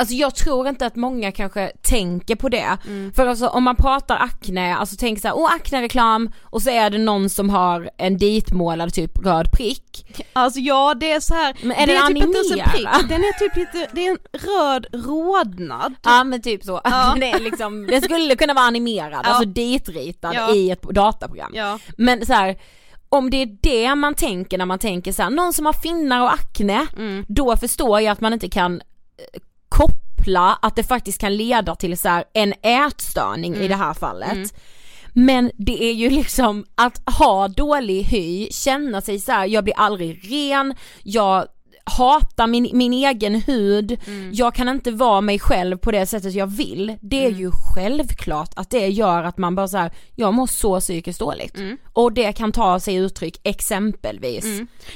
Alltså 0.00 0.14
jag 0.14 0.34
tror 0.34 0.68
inte 0.68 0.86
att 0.86 0.96
många 0.96 1.32
kanske 1.32 1.72
tänker 1.82 2.36
på 2.36 2.48
det. 2.48 2.78
Mm. 2.86 3.12
För 3.12 3.26
alltså 3.26 3.46
om 3.46 3.64
man 3.64 3.76
pratar 3.76 4.16
akne, 4.16 4.76
alltså 4.76 4.96
tänk 4.98 5.20
såhär, 5.20 5.36
åh 5.36 5.54
akne-reklam 5.54 6.30
och 6.42 6.62
så 6.62 6.70
är 6.70 6.90
det 6.90 6.98
någon 6.98 7.30
som 7.30 7.50
har 7.50 7.90
en 7.96 8.18
ditmålad 8.18 8.92
typ 8.94 9.18
röd 9.26 9.52
prick. 9.52 10.06
Alltså 10.32 10.60
ja 10.60 10.94
det 11.00 11.12
är 11.12 11.20
så 11.20 11.34
här. 11.34 11.56
Men 11.62 11.72
är 11.76 11.86
det 11.86 11.92
den 11.92 12.06
typ 12.06 12.16
inte 12.16 12.38
ens 12.38 12.50
en 12.52 12.70
prick, 12.72 13.08
den 13.08 13.20
är 13.20 13.38
typ 13.38 13.56
lite, 13.56 13.88
det 13.92 14.06
är 14.06 14.10
en 14.10 14.18
röd 14.32 14.86
rodnad. 15.06 15.94
Ja 16.02 16.24
men 16.24 16.42
typ 16.42 16.64
så, 16.64 16.80
Ja. 16.84 17.14
det, 17.20 17.30
är 17.30 17.40
liksom, 17.40 17.86
det 17.86 18.00
skulle 18.00 18.36
kunna 18.36 18.54
vara 18.54 18.64
animerad, 18.64 19.20
Ja. 19.24 19.28
alltså 19.30 19.44
ditritad 19.44 20.34
Ja. 20.34 20.54
i 20.54 20.70
ett 20.70 20.82
dataprogram. 20.82 21.50
Ja. 21.54 21.78
Men 21.98 22.26
så 22.26 22.32
här, 22.32 22.56
om 23.08 23.30
det 23.30 23.36
är 23.42 23.56
det 23.62 23.94
man 23.94 24.14
tänker 24.14 24.58
när 24.58 24.66
man 24.66 24.78
tänker 24.78 25.12
så 25.12 25.22
här, 25.22 25.30
någon 25.30 25.52
som 25.52 25.66
har 25.66 25.72
finnar 25.72 26.20
och 26.22 26.32
akne, 26.32 26.86
Mm. 26.96 27.24
då 27.28 27.56
förstår 27.56 28.00
jag 28.00 28.12
att 28.12 28.20
man 28.20 28.32
inte 28.32 28.48
kan 28.48 28.74
eh, 28.80 29.40
koppla 29.76 30.58
att 30.62 30.76
det 30.76 30.84
faktiskt 30.84 31.20
kan 31.20 31.36
leda 31.36 31.74
till 31.74 31.98
så 31.98 32.08
här, 32.08 32.24
en 32.32 32.54
ätstörning 32.62 33.52
Mm. 33.52 33.64
i 33.64 33.68
det 33.68 33.76
här 33.76 33.94
fallet. 33.94 34.54
Men 35.12 35.50
det 35.58 35.84
är 35.84 35.92
ju 35.92 36.10
liksom 36.10 36.64
att 36.74 37.02
ha 37.18 37.48
dålig 37.48 38.02
hy, 38.02 38.48
känna 38.50 39.00
sig 39.00 39.18
så 39.18 39.32
här, 39.32 39.46
jag 39.46 39.64
blir 39.64 39.74
aldrig 39.76 40.32
ren, 40.32 40.74
jag 41.02 41.46
hatar 41.84 42.46
min, 42.46 42.70
min 42.72 42.92
egen 42.92 43.34
hud, 43.34 43.98
Mm. 44.06 44.30
jag 44.32 44.54
kan 44.54 44.68
inte 44.68 44.90
vara 44.90 45.20
mig 45.20 45.38
själv 45.38 45.76
på 45.76 45.90
det 45.90 46.06
sättet 46.06 46.34
jag 46.34 46.46
vill. 46.46 46.96
Det 47.00 47.24
är 47.24 47.28
Mm. 47.28 47.40
ju 47.40 47.50
självklart 47.74 48.50
att 48.56 48.70
det 48.70 48.88
gör 48.88 49.22
att 49.24 49.38
man 49.38 49.54
bara 49.54 49.68
så 49.68 49.76
här, 49.78 49.90
jag 50.16 50.34
mår 50.34 50.46
så 50.46 50.80
psykiskt 50.80 51.18
dåligt. 51.20 51.56
Mm. 51.56 51.76
Och 51.92 52.12
det 52.12 52.32
kan 52.32 52.52
ta 52.52 52.80
sig 52.80 52.94
uttryck 52.94 53.40
exempelvis. 53.44 54.44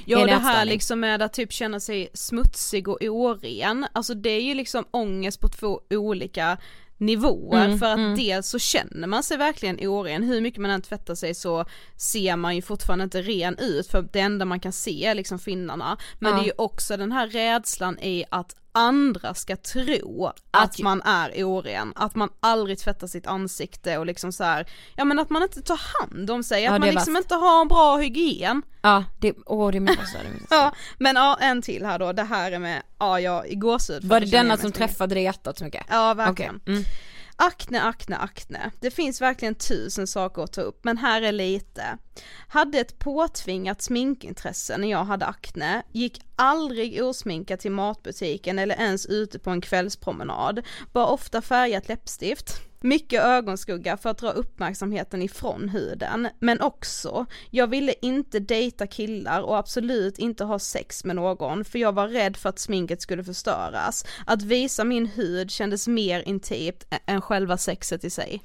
Ja 0.05 0.21
en 0.21 0.27
det 0.27 0.33
här 0.33 0.39
ätstörning. 0.51 0.73
liksom 0.73 1.01
med 1.01 1.23
att 1.23 1.33
typ 1.33 1.53
känna 1.53 1.81
sig 1.81 2.09
smutsig 2.15 2.89
och 2.89 2.99
oren, 3.03 3.87
alltså 3.93 4.15
det 4.15 4.31
är 4.31 4.43
ju 4.43 4.55
liksom 4.55 4.85
ångest 4.91 5.41
på 5.41 5.49
två 5.49 5.81
olika 5.91 6.57
nivåer 6.99 7.65
Mm, 7.65 7.79
för 7.79 7.87
att 7.87 7.99
mm. 7.99 8.17
dels 8.17 8.49
så 8.49 8.59
känner 8.59 9.07
man 9.07 9.23
sig 9.23 9.37
verkligen 9.37 9.79
oren, 9.89 10.23
hur 10.23 10.41
mycket 10.41 10.61
man 10.61 10.71
än 10.71 10.83
tvättar 10.83 11.15
sig 11.15 11.35
så 11.35 11.65
ser 11.97 12.37
man 12.37 12.57
ju 12.57 12.63
fortfarande 12.63 13.03
inte 13.05 13.23
ren 13.23 13.59
ut 13.59 13.87
för 13.87 14.09
det 14.13 14.21
enda 14.21 14.45
man 14.45 14.61
kan 14.61 14.73
se 14.73 15.07
är 15.07 15.15
liksom 15.15 15.39
finnarna. 15.39 15.97
Men 16.19 16.31
Ja. 16.33 16.37
det 16.39 16.43
är 16.43 16.47
ju 16.47 16.53
också 16.59 16.97
den 16.97 17.13
här 17.13 17.29
rädslan 17.29 17.99
i 17.99 18.25
att 18.31 18.57
andra 18.75 19.35
ska 19.35 19.57
tro 19.57 20.27
att, 20.27 20.43
Att- 20.51 20.79
man 20.79 21.03
är 21.03 21.45
oren, 21.45 21.93
att 21.97 22.15
man 22.15 22.29
aldrig 22.41 22.79
tvättar 22.79 23.07
sitt 23.07 23.27
ansikte 23.27 23.99
och 23.99 24.07
liksom 24.07 24.33
så 24.33 24.45
här, 24.45 24.67
ja 24.97 25.05
men 25.05 25.19
att 25.19 25.31
man 25.31 25.43
inte 25.43 25.63
tar 25.63 25.81
hand 26.01 26.31
om 26.31 26.43
sig, 26.43 26.63
Ja, 26.63 26.71
att 26.71 26.75
det 26.77 26.81
man 26.81 26.89
liksom 26.95 27.15
värst. 27.15 27.25
inte 27.25 27.35
har 27.35 27.61
en 27.61 27.69
bra 27.69 27.97
hygien. 27.97 28.63
Ja, 28.83 29.05
det, 29.21 29.35
åh 29.47 29.71
det 29.71 29.79
är 29.79 29.81
mycket 29.81 30.09
så. 30.09 30.19
Det. 30.19 30.47
Ja, 30.57 30.73
men 30.99 31.17
ja, 31.17 31.39
en 31.41 31.63
till 31.63 31.85
här 31.87 31.99
då, 31.99 32.13
det 32.13 32.23
här 32.23 32.53
är 32.53 32.59
med, 32.59 32.83
ja 32.99 33.21
jag 33.21 33.49
i 33.49 33.55
gåshud. 33.55 34.05
Var 34.05 34.21
det 34.21 34.27
denna 34.27 34.57
som 34.57 34.73
träffade 34.73 35.21
i 35.21 35.23
hjärtat 35.23 35.59
så 35.59 35.65
mycket? 35.65 35.87
Ja 35.91 36.15
verkligen. 36.15 36.61
Mm. 36.67 36.85
Akne, 37.37 37.83
akne, 37.83 38.17
akne. 38.17 38.71
Det 38.81 38.91
finns 38.91 39.21
verkligen 39.21 39.55
tusen 39.55 40.07
saker 40.07 40.43
att 40.43 40.53
ta 40.53 40.61
upp, 40.61 40.85
men 40.85 40.99
här 40.99 41.23
är 41.23 41.33
lite. 41.33 41.99
Hade 42.49 42.79
ett 42.79 42.99
påtvingat 42.99 43.83
sminkintresse 43.83 44.79
när 44.79 44.89
jag 44.89 45.05
hade 45.05 45.27
akne, 45.27 45.83
gick 45.93 46.21
aldrig 46.37 47.05
osminkad 47.05 47.61
till 47.61 47.73
matbutiken 47.73 48.59
eller 48.59 48.75
ens 48.75 49.07
ute 49.07 49.39
på 49.39 49.51
en 49.51 49.61
kvällspromenad, 49.61 50.63
bara 50.93 51.07
ofta 51.07 51.43
färgat 51.43 51.89
läppstift. 51.89 52.61
Mycket 52.85 53.23
ögonskugga 53.23 53.97
för 53.97 54.11
att 54.11 54.19
dra 54.19 54.31
uppmärksamheten 54.31 55.23
ifrån 55.23 55.69
huden, 55.69 56.29
men 56.41 56.61
också, 56.61 57.27
jag 57.51 57.67
ville 57.67 57.95
inte 58.03 58.39
dejta 58.41 58.87
killar 58.87 59.43
och 59.43 59.59
absolut 59.59 60.19
inte 60.19 60.45
ha 60.45 60.59
sex 60.59 61.05
med 61.05 61.17
någon 61.17 61.65
för 61.65 61.79
jag 61.79 61.93
var 61.93 62.09
rädd 62.09 62.37
för 62.37 62.49
att 62.49 62.59
sminket 62.59 63.03
skulle 63.03 63.25
förstöras. 63.25 64.05
Att 64.27 64.43
visa 64.43 64.85
min 64.85 65.07
hud 65.07 65.51
kändes 65.51 65.89
mer 65.89 66.29
intimt 66.29 66.85
än 67.07 67.21
själva 67.21 67.57
sexet 67.57 68.05
i 68.05 68.11
sig. 68.11 68.43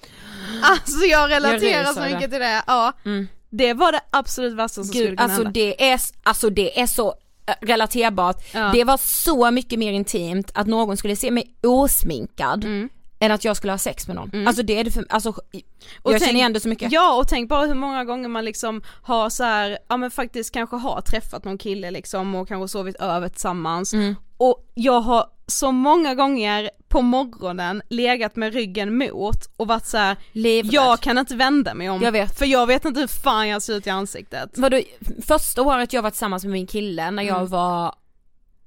Alltså 0.61 1.05
jag 1.05 1.31
relaterar 1.31 1.93
så 1.93 2.01
mycket 2.01 2.31
till 2.31 2.39
det, 2.39 2.63
ja. 2.67 2.93
Mm. 3.05 3.27
Det 3.49 3.73
var 3.73 3.91
det 3.91 4.01
absolut 4.09 4.53
värsta 4.53 4.75
som 4.75 4.83
skulle 4.83 5.03
Gud, 5.03 5.17
kunna 5.17 5.23
alltså 5.23 5.43
hända. 5.43 5.51
det 5.51 5.91
är, 5.91 6.01
alltså 6.23 6.49
det 6.49 6.81
är 6.81 6.87
så 6.87 7.13
relaterbart. 7.61 8.43
Ja. 8.53 8.71
Det 8.73 8.83
var 8.83 8.97
så 8.97 9.51
mycket 9.51 9.79
mer 9.79 9.91
intimt 9.91 10.51
att 10.53 10.67
någon 10.67 10.97
skulle 10.97 11.15
se 11.15 11.31
mig 11.31 11.55
osminkad 11.63 12.63
Mm. 12.63 12.89
Än 13.19 13.31
att 13.31 13.43
jag 13.45 13.57
skulle 13.57 13.73
ha 13.73 13.77
sex 13.77 14.07
med 14.07 14.15
någon. 14.15 14.47
Alltså 14.47 14.63
det 14.63 14.79
är 14.79 14.83
det 14.83 14.91
för, 14.91 15.05
alltså 15.09 15.29
Och 15.29 15.35
jag 15.53 16.11
tänk- 16.11 16.23
känner 16.23 16.39
igen 16.39 16.53
det 16.53 16.59
så 16.59 16.69
mycket. 16.69 16.91
Ja 16.91 17.13
och 17.17 17.27
tänk 17.27 17.49
bara 17.49 17.65
hur 17.65 17.73
många 17.73 18.05
gånger 18.05 18.29
man 18.29 18.45
liksom 18.45 18.81
har 19.01 19.29
så 19.29 19.43
här, 19.43 19.77
ja 19.87 19.97
men 19.97 20.11
faktiskt 20.11 20.53
kanske 20.53 20.75
har 20.75 21.01
träffat 21.01 21.43
någon 21.43 21.57
kille 21.57 21.91
liksom 21.91 22.35
och 22.35 22.47
kanske 22.47 22.67
sovit 22.67 22.95
över 22.95 23.29
tillsammans 23.29 23.93
Mm. 23.93 24.15
och 24.37 24.65
jag 24.73 25.01
har 25.01 25.25
så 25.47 25.71
många 25.71 26.15
gånger 26.15 26.69
på 26.87 27.01
morgonen 27.01 27.81
legat 27.89 28.35
med 28.35 28.53
ryggen 28.53 28.97
mot 28.97 29.35
och 29.57 29.67
varit 29.67 29.85
så 29.85 29.97
här, 29.97 30.17
jag 30.71 30.99
kan 30.99 31.17
inte 31.17 31.35
vända 31.35 31.73
mig 31.73 31.89
om 31.89 32.01
Jag 32.01 32.11
vet. 32.11 32.37
för 32.39 32.45
jag 32.45 32.67
vet 32.67 32.85
inte 32.85 32.99
hur 32.99 33.07
fan 33.07 33.47
jag 33.47 33.61
ser 33.61 33.73
ut 33.75 33.87
i 33.87 33.89
ansiktet. 33.89 34.49
Vadå, 34.57 34.79
första 35.27 35.61
året 35.61 35.93
jag 35.93 36.01
var 36.01 36.09
tillsammans 36.09 36.43
med 36.43 36.51
min 36.53 36.67
kille 36.67 37.11
när 37.11 37.23
jag 37.23 37.37
Mm. 37.37 37.47
var, 37.49 37.95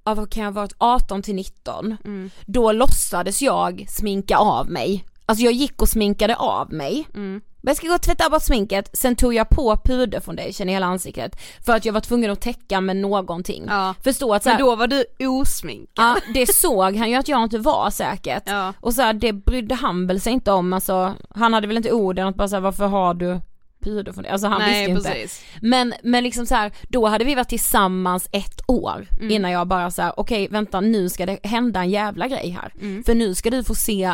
ja, 0.04 0.14
vad 0.14 0.30
kan 0.30 0.42
jag 0.42 0.50
ha 0.52 0.60
varit, 0.60 0.74
18 0.78 1.22
till 1.22 1.34
19, 1.34 1.96
Mm. 2.04 2.30
då 2.46 2.72
låtsades 2.72 3.42
jag 3.42 3.86
sminka 3.88 4.36
av 4.36 4.70
mig. 4.70 5.04
Alltså 5.26 5.44
jag 5.44 5.52
gick 5.52 5.82
och 5.82 5.88
sminkade 5.88 6.36
av 6.36 6.72
mig. 6.72 7.08
Mm. 7.14 7.40
Men 7.64 7.70
jag 7.70 7.76
ska 7.76 7.86
gå 7.88 7.94
och 7.94 8.02
tvätta 8.02 8.30
bort 8.30 8.42
sminket, 8.42 8.90
sen 8.92 9.16
tog 9.16 9.34
jag 9.34 9.48
på 9.48 9.76
puderfoundation 9.84 10.68
i 10.68 10.72
hela 10.72 10.86
ansiktet 10.86 11.36
för 11.66 11.72
att 11.76 11.84
jag 11.84 11.92
var 11.92 12.00
tvungen 12.00 12.30
att 12.30 12.40
täcka 12.40 12.80
med 12.80 12.96
någonting. 12.96 13.64
Ja. 13.68 13.94
Förstå 14.04 14.34
att 14.34 14.42
så 14.42 14.48
Men 14.48 14.56
här, 14.56 14.64
då 14.64 14.76
var 14.76 14.86
du 14.86 15.04
osminkad. 15.28 15.88
ja, 16.04 16.16
det 16.34 16.54
såg 16.54 16.96
han 16.96 17.10
ju 17.10 17.16
att 17.16 17.28
jag 17.28 17.42
inte 17.42 17.58
var 17.58 17.90
säkert. 17.90 18.42
Ja. 18.46 18.72
Och 18.80 18.94
så 18.94 19.02
här, 19.02 19.12
det 19.12 19.32
brydde 19.32 19.74
han 19.74 20.06
väl 20.06 20.20
sig 20.20 20.32
inte 20.32 20.52
om, 20.52 20.72
alltså 20.72 21.14
han 21.34 21.52
hade 21.54 21.66
väl 21.66 21.76
inte 21.76 21.92
orden 21.92 22.26
att 22.26 22.36
bara 22.36 22.48
säga 22.48 22.60
varför 22.60 22.86
har 22.86 23.14
du 23.14 23.40
puderfoundation? 23.82 24.32
Alltså 24.32 24.46
han 24.48 24.60
Nej 24.60 24.70
visste 24.86 24.90
ju 24.90 24.96
inte. 24.98 25.10
precis. 25.10 25.44
Men, 25.62 25.94
men 26.02 26.24
liksom 26.24 26.46
så 26.46 26.54
här, 26.54 26.72
då 26.88 27.06
hade 27.06 27.24
vi 27.24 27.34
varit 27.34 27.48
tillsammans 27.48 28.28
ett 28.32 28.60
år 28.68 29.06
Mm. 29.18 29.30
innan 29.30 29.50
jag 29.50 29.66
bara 29.68 29.90
så 29.90 30.02
här: 30.02 30.12
okej 30.16 30.48
vänta 30.50 30.80
nu 30.80 31.08
ska 31.08 31.26
det 31.26 31.38
hända 31.46 31.80
en 31.80 31.90
jävla 31.90 32.28
grej 32.28 32.48
här. 32.50 32.72
Mm. 32.80 33.04
För 33.04 33.14
nu 33.14 33.34
ska 33.34 33.50
du 33.50 33.64
få 33.64 33.74
se, 33.74 34.12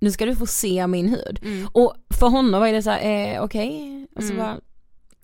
nu 0.00 0.10
ska 0.10 0.26
du 0.26 0.36
få 0.36 0.46
se 0.46 0.86
min 0.86 1.08
hud. 1.08 1.40
Mm. 1.42 1.68
Och 1.72 1.94
för 2.20 2.26
honom 2.28 2.60
var 2.60 2.72
det 2.72 2.82
så 2.82 2.90
här, 2.90 3.34
eh, 3.34 3.42
okej, 3.42 4.06
och 4.16 4.22
så 4.22 4.34
bara, 4.34 4.56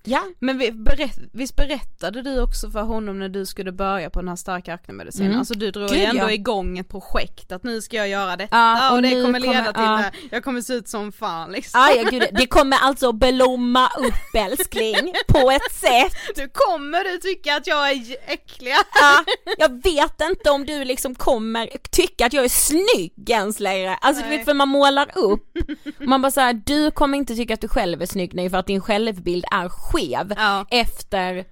Ja. 0.05 0.21
Men 0.39 0.57
vi 0.57 0.71
berätt, 0.71 1.17
visst 1.33 1.55
berättade 1.55 2.21
du 2.21 2.41
också 2.41 2.69
för 2.71 2.81
honom 2.81 3.19
när 3.19 3.29
du 3.29 3.45
skulle 3.45 3.71
börja 3.71 4.09
på 4.09 4.19
den 4.19 4.29
här 4.29 4.35
starka 4.35 4.73
aknemedicinen? 4.73 5.27
Mm. 5.27 5.39
Alltså 5.39 5.53
du 5.53 5.71
drog 5.71 5.89
Gud, 5.89 6.01
ändå 6.03 6.23
ja. 6.23 6.31
igång 6.31 6.77
ett 6.77 6.89
projekt 6.89 7.51
att 7.51 7.63
nu 7.63 7.81
ska 7.81 7.97
jag 7.97 8.07
göra 8.07 8.35
detta 8.35 8.57
Ja, 8.57 8.89
och, 8.89 8.95
och 8.95 9.01
det 9.01 9.09
nu 9.09 9.25
kommer 9.25 9.39
leda 9.39 9.53
kommer- 9.53 9.97
till 9.97 10.05
ja. 10.05 10.11
det 10.29 10.35
jag 10.35 10.43
kommer 10.43 10.61
se 10.61 10.73
ut 10.73 10.87
som 10.87 11.11
fan 11.11 11.51
liksom. 11.51 11.81
Ah, 11.81 11.89
ja, 11.89 12.09
gud, 12.09 12.23
det 12.31 12.47
kommer 12.47 12.77
alltså 12.77 13.11
blomma 13.11 13.87
upp 13.87 14.35
älskling 14.35 15.13
på 15.27 15.51
ett 15.51 15.71
sätt. 15.73 16.13
Du 16.35 16.49
kommer 16.49 17.11
du 17.11 17.17
tycka 17.17 17.55
att 17.55 17.67
jag 17.67 17.91
är 17.91 18.15
äcklig? 18.27 18.71
Ja, 19.01 19.23
jag 19.57 19.83
vet 19.83 20.21
inte 20.21 20.49
om 20.49 20.65
du 20.65 20.83
liksom 20.85 21.15
kommer 21.15 21.69
tycka 21.91 22.25
att 22.25 22.33
jag 22.33 22.45
är 22.45 22.49
snygg 22.49 23.29
ens 23.29 23.59
längre. 23.59 23.95
Alltså 23.95 24.23
du 24.23 24.29
Nej. 24.29 24.37
vet 24.37 24.45
för 24.45 24.53
man 24.53 24.69
målar 24.69 25.11
upp, 25.17 25.57
man 25.99 26.21
bara 26.21 26.31
såhär, 26.31 26.53
du 26.53 26.91
kommer 26.91 27.17
inte 27.17 27.35
tycka 27.35 27.53
att 27.53 27.61
du 27.61 27.67
själv 27.67 28.01
är 28.01 28.05
snygg 28.05 28.33
nej 28.33 28.49
för 28.49 28.57
att 28.57 28.67
din 28.67 28.81
självbild 28.81 29.45
är 29.51 29.69
skev 29.93 30.33
Ja. 30.37 30.65
efter 30.71 31.45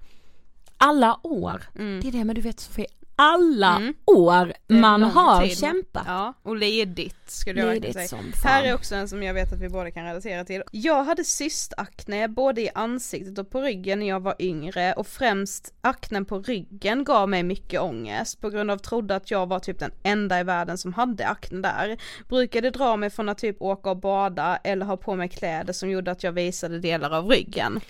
alla 0.76 1.18
år. 1.22 1.62
Mm. 1.78 2.00
Det 2.00 2.08
är 2.08 2.12
det 2.12 2.24
men 2.24 2.34
du 2.34 2.40
vet 2.40 2.60
Sofie, 2.60 2.86
alla 3.22 3.76
Mm. 3.76 3.94
år 4.06 4.52
man 4.68 5.02
har 5.02 5.42
tid. 5.46 5.58
kämpat. 5.58 6.02
Ja, 6.06 6.34
och 6.42 6.56
ledigt 6.56 7.30
skulle 7.30 7.60
jag 7.60 7.74
Ledigt 7.74 7.92
säga. 7.94 8.08
som 8.08 8.18
fan. 8.18 8.50
Här 8.52 8.64
är 8.64 8.74
också 8.74 8.94
en 8.94 9.08
som 9.08 9.22
jag 9.22 9.34
vet 9.34 9.52
att 9.52 9.60
vi 9.60 9.68
båda 9.68 9.90
kan 9.90 10.04
relatera 10.04 10.44
till. 10.44 10.62
Jag 10.70 11.04
hade 11.04 11.24
cystakne 11.24 12.28
både 12.28 12.60
i 12.60 12.70
ansiktet 12.74 13.38
och 13.38 13.50
på 13.50 13.60
ryggen 13.60 13.98
när 13.98 14.08
jag 14.08 14.20
var 14.20 14.34
yngre 14.38 14.92
och 14.92 15.06
främst 15.06 15.74
aknen 15.80 16.24
på 16.24 16.38
ryggen 16.38 17.04
gav 17.04 17.28
mig 17.28 17.42
mycket 17.42 17.80
ångest 17.80 18.40
på 18.40 18.50
grund 18.50 18.70
av 18.70 18.78
trodde 18.78 19.16
att 19.16 19.30
jag 19.30 19.46
var 19.48 19.58
typ 19.58 19.78
den 19.78 19.90
enda 20.02 20.40
i 20.40 20.42
världen 20.44 20.78
som 20.78 20.92
hade 20.94 21.26
akne 21.28 21.60
där. 21.60 21.96
Brukade 22.28 22.70
dra 22.70 22.96
mig 22.96 23.10
från 23.10 23.28
att 23.28 23.38
typ 23.38 23.62
åka 23.62 23.90
och 23.90 23.96
bada 23.96 24.56
eller 24.64 24.86
ha 24.86 24.96
på 24.96 25.14
mig 25.16 25.28
kläder 25.28 25.72
som 25.72 25.90
gjorde 25.90 26.10
att 26.10 26.22
jag 26.22 26.32
visade 26.32 26.78
delar 26.78 27.10
av 27.10 27.28
ryggen. 27.28 27.80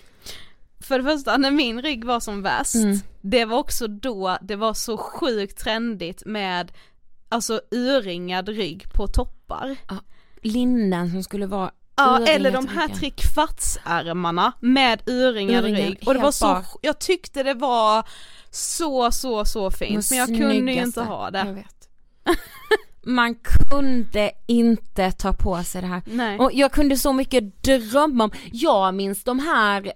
För 0.85 0.97
det 0.99 1.03
första, 1.03 1.37
när 1.37 1.51
min 1.51 1.81
rygg 1.81 2.05
var 2.05 2.19
som 2.19 2.41
värst, 2.41 2.75
Mm. 2.75 2.97
det 3.21 3.45
var 3.45 3.57
också 3.57 3.87
då 3.87 4.37
det 4.41 4.55
var 4.55 4.73
så 4.73 4.97
sjukt 4.97 5.57
trendigt 5.63 6.23
med 6.25 6.71
alltså 7.29 7.61
urringad 7.71 8.49
rygg 8.49 8.85
på 8.93 9.07
toppar. 9.07 9.75
Linnen 10.41 11.11
som 11.11 11.23
skulle 11.23 11.45
vara 11.45 11.71
Ja 11.95 12.25
eller 12.27 12.51
de 12.51 12.67
här 12.67 12.87
trekvartsärmarna 12.87 14.53
med 14.59 15.01
urringad 15.09 15.63
rygg 15.65 16.03
och 16.05 16.13
det 16.13 16.19
var 16.19 16.31
så, 16.31 16.45
bak. 16.45 16.65
jag 16.81 16.99
tyckte 16.99 17.43
det 17.43 17.53
var 17.53 18.07
så 18.51 19.11
så 19.11 19.45
så 19.45 19.71
fint 19.71 20.09
men 20.09 20.19
jag 20.19 20.27
kunde 20.27 20.71
ju 20.71 20.81
inte 20.81 21.01
ha 21.01 21.31
det. 21.31 21.43
vet. 21.53 21.89
Man 23.05 23.35
kunde 23.35 24.31
inte 24.47 25.11
ta 25.11 25.33
på 25.33 25.63
sig 25.63 25.81
det 25.81 25.87
här. 25.87 26.01
Nej. 26.05 26.39
Och 26.39 26.49
jag 26.53 26.71
kunde 26.71 26.97
så 26.97 27.13
mycket 27.13 27.63
drömma 27.63 28.23
om, 28.23 28.31
jag 28.51 28.93
minns 28.93 29.23
de 29.23 29.39
här, 29.39 29.93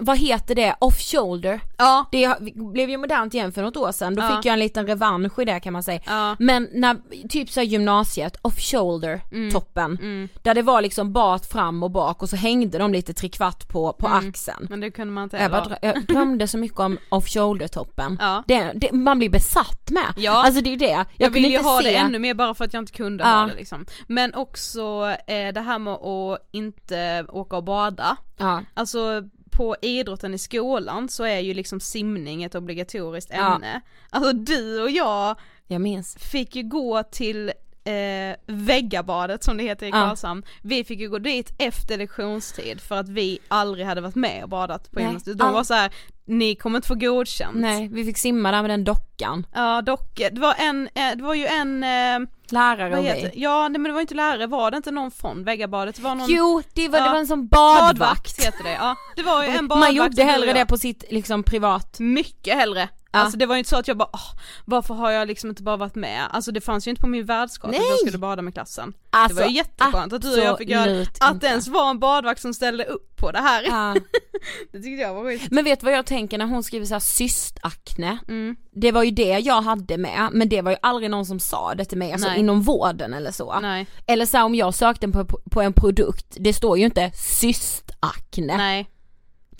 vad 0.00 0.18
heter 0.18 0.54
det, 0.54 0.74
off-shoulder. 0.80 1.60
Ja, 1.76 2.06
Det 2.12 2.34
blev 2.54 2.90
ju 2.90 2.96
modernt 2.96 3.34
igen 3.34 3.52
för 3.52 3.62
något 3.62 3.76
år 3.76 3.92
sedan, 3.92 4.14
då 4.14 4.22
Ja. 4.22 4.36
fick 4.36 4.44
jag 4.46 4.52
en 4.52 4.58
liten 4.58 4.86
revansch 4.86 5.38
i 5.38 5.44
det 5.44 5.60
kan 5.60 5.72
man 5.72 5.82
säga. 5.82 6.00
ja, 6.06 6.36
Men 6.38 6.68
när, 6.72 6.96
typ 7.28 7.50
såhär 7.50 7.66
gymnasiet, 7.66 8.36
off-shoulder 8.42 9.20
toppen, 9.52 9.98
mm. 10.02 10.28
där 10.42 10.54
det 10.54 10.62
var 10.62 10.82
liksom 10.82 11.12
bart 11.12 11.46
fram 11.46 11.82
och 11.82 11.90
bak 11.90 12.22
och 12.22 12.28
så 12.28 12.36
hängde 12.36 12.78
de 12.78 12.92
lite 12.92 13.14
trekvart 13.14 13.68
på, 13.68 13.92
på 13.92 14.06
Mm. 14.06 14.28
axeln. 14.28 14.66
men 14.70 14.80
det 14.80 14.90
kunde 14.90 15.12
man 15.12 15.24
inte 15.24 15.36
Jag, 15.36 15.50
bara, 15.50 15.76
jag 15.82 16.04
drömde 16.08 16.48
så 16.48 16.58
mycket 16.58 16.80
om 16.80 16.98
off-shoulder 17.08 17.68
toppen. 17.68 18.16
Ja. 18.20 18.42
Det, 18.46 18.72
det, 18.74 18.92
man 18.92 19.18
blir 19.18 19.30
besatt 19.30 19.90
med. 19.90 20.12
Ja. 20.16 20.44
Alltså 20.44 20.60
det 20.60 20.68
är 20.68 20.72
ju 20.72 20.76
det. 20.76 20.86
Jag, 20.90 21.06
Jag, 21.16 21.30
vill 21.30 21.44
ju 21.50 21.58
ha 21.58 21.82
se... 21.82 21.88
det 21.90 21.96
ännu 21.96 22.18
mer 22.18 22.34
bara 22.34 22.54
för 22.54 22.64
att 22.64 22.74
jag 22.74 22.82
inte 22.82 22.92
kunde 22.92 23.24
Ja. 23.24 23.30
ha 23.30 23.46
det 23.46 23.54
liksom. 23.54 23.86
Men 24.06 24.34
också 24.34 25.14
eh, 25.26 25.52
det 25.54 25.60
här 25.60 25.78
med 25.78 25.92
att 25.94 26.48
inte 26.52 27.24
åka 27.28 27.56
och 27.56 27.64
bada. 27.64 28.16
Ja. 28.36 28.62
Alltså 28.74 29.22
på 29.60 29.76
idrotten 29.82 30.34
i 30.34 30.38
skolan 30.38 31.08
så 31.08 31.24
är 31.24 31.38
ju 31.38 31.54
liksom 31.54 31.80
simning 31.80 32.42
ett 32.42 32.54
obligatoriskt 32.54 33.30
Ja. 33.34 33.54
ämne. 33.54 33.80
Alltså 34.10 34.32
du 34.32 34.82
och 34.82 34.90
jag 34.90 35.36
Jag 35.66 35.80
minns. 35.80 36.16
fick 36.20 36.56
ju 36.56 36.62
gå 36.62 37.02
till 37.02 37.52
eh, 37.84 38.36
väggabadet 38.46 39.44
som 39.44 39.56
det 39.56 39.62
heter 39.64 39.86
i 39.86 39.88
Ja. 39.88 39.92
Karlshamn. 40.08 40.42
Vi 40.62 40.84
fick 40.84 41.00
ju 41.00 41.08
gå 41.08 41.18
dit 41.18 41.52
efter 41.58 41.98
lektionstid 41.98 42.80
för 42.80 42.96
att 42.96 43.08
vi 43.08 43.38
aldrig 43.48 43.86
hade 43.86 44.00
varit 44.00 44.14
med 44.14 44.42
och 44.42 44.48
badat 44.48 44.90
på 44.92 45.00
gymnasiet. 45.00 45.38
De 45.38 45.44
all- 45.48 45.54
var 45.54 45.64
så 45.64 45.74
här: 45.74 45.90
ni 46.24 46.54
kommer 46.54 46.76
inte 46.78 46.88
få 46.88 46.94
godkänt. 46.94 47.56
Nej, 47.56 47.88
vi 47.92 48.04
fick 48.04 48.18
simma 48.18 48.50
där 48.50 48.60
med 48.62 48.70
den 48.70 48.84
dockan. 48.84 49.46
Ja 49.54 49.82
dock, 49.82 50.16
det 50.32 50.40
var 50.40 50.54
en, 50.58 50.88
eh, 50.94 51.16
det 51.16 51.22
var 51.22 51.34
ju 51.34 51.46
en, 51.46 51.84
eh, 51.84 52.28
Lärare 52.52 52.98
och 52.98 53.04
vi. 53.04 53.30
ja 53.34 53.68
nej, 53.68 53.80
men 53.80 53.82
det 53.82 53.92
var 53.92 54.00
inte 54.00 54.14
lärare, 54.14 54.46
var 54.46 54.70
det 54.70 54.76
inte 54.76 54.90
någon 54.90 55.10
från 55.10 55.44
väggabadet? 55.44 55.96
Det 55.96 56.02
var 56.02 56.14
någon 56.14 56.26
Jo, 56.30 56.62
det 56.74 56.88
var, 56.88 56.98
det 56.98 57.04
Ja. 57.06 57.12
var 57.12 57.18
en 57.18 57.26
sån 57.26 57.48
badvakt. 57.48 57.98
badvakt 57.98 58.44
heter 58.44 58.64
det, 58.64 58.72
ja. 58.72 58.96
Det 59.16 59.22
var 59.22 59.44
ju 59.44 59.48
en 59.50 59.68
badvakt 59.68 59.88
Man 59.88 59.94
gjorde 59.94 60.22
hellre 60.22 60.52
det 60.52 60.66
på 60.66 60.78
sitt 60.78 61.04
liksom 61.10 61.42
privat. 61.42 61.96
Mycket 62.00 62.54
hellre. 62.54 62.88
Ja. 63.12 63.18
Alltså 63.18 63.38
det 63.38 63.46
var 63.46 63.54
ju 63.54 63.58
inte 63.58 63.70
så 63.70 63.76
att 63.76 63.88
jag 63.88 63.96
bara, 63.96 64.10
åh, 64.12 64.40
varför 64.64 64.94
har 64.94 65.10
jag 65.10 65.28
liksom 65.28 65.50
inte 65.50 65.62
bara 65.62 65.76
varit 65.76 65.94
med? 65.94 66.26
Alltså 66.30 66.52
det 66.52 66.60
fanns 66.60 66.86
ju 66.86 66.90
inte 66.90 67.00
på 67.00 67.08
min 67.08 67.24
världskarta 67.26 67.76
att 67.76 67.82
jag 67.88 67.98
skulle 67.98 68.18
bada 68.18 68.42
med 68.42 68.54
klassen. 68.54 68.92
Alltså, 69.10 69.36
det 69.36 69.42
var 69.42 69.48
ju 69.48 69.56
jätteskönt 69.56 70.12
att 70.12 70.22
du 70.22 70.32
och 70.32 70.44
jag 70.44 70.58
fick 70.58 70.68
göra, 70.68 71.06
att 71.20 71.40
det 71.40 71.46
ens 71.46 71.68
var 71.68 71.90
en 71.90 71.98
badvakt 71.98 72.40
som 72.40 72.54
ställde 72.54 72.84
upp 72.84 73.16
på 73.16 73.30
det 73.32 73.38
här. 73.38 73.62
Ja. 73.62 73.96
Det 74.72 74.82
tyckte 74.82 75.02
jag 75.02 75.14
var 75.14 75.24
skit. 75.24 75.48
Men 75.50 75.64
vet 75.64 75.80
du 75.80 75.84
vad 75.84 75.94
jag 75.94 76.06
tänker 76.06 76.38
när 76.38 76.46
hon 76.46 76.62
skriver 76.62 76.86
så 76.86 76.94
här 76.94 77.00
cystakne? 77.00 78.18
Mm. 78.28 78.56
Det 78.72 78.92
var 78.92 79.02
ju 79.02 79.10
det 79.10 79.38
jag 79.38 79.62
hade 79.62 79.98
med, 79.98 80.28
men 80.32 80.48
det 80.48 80.62
var 80.62 80.70
ju 80.70 80.76
aldrig 80.82 81.10
någon 81.10 81.26
som 81.26 81.40
sa 81.40 81.74
det 81.74 81.84
till 81.84 81.98
mig, 81.98 82.12
alltså 82.12 82.28
Nej. 82.28 82.38
inom 82.38 82.62
vården 82.62 83.14
eller 83.14 83.32
så. 83.32 83.60
Nej, 83.60 83.86
Eller 84.06 84.26
så 84.26 84.36
här, 84.36 84.44
om 84.44 84.54
jag 84.54 84.74
sökte 84.74 85.08
på, 85.08 85.24
på 85.50 85.60
en 85.62 85.72
produkt, 85.72 86.36
det 86.40 86.52
står 86.52 86.78
ju 86.78 86.84
inte 86.84 87.12
cystakne. 87.14 88.56
nej. 88.56 88.88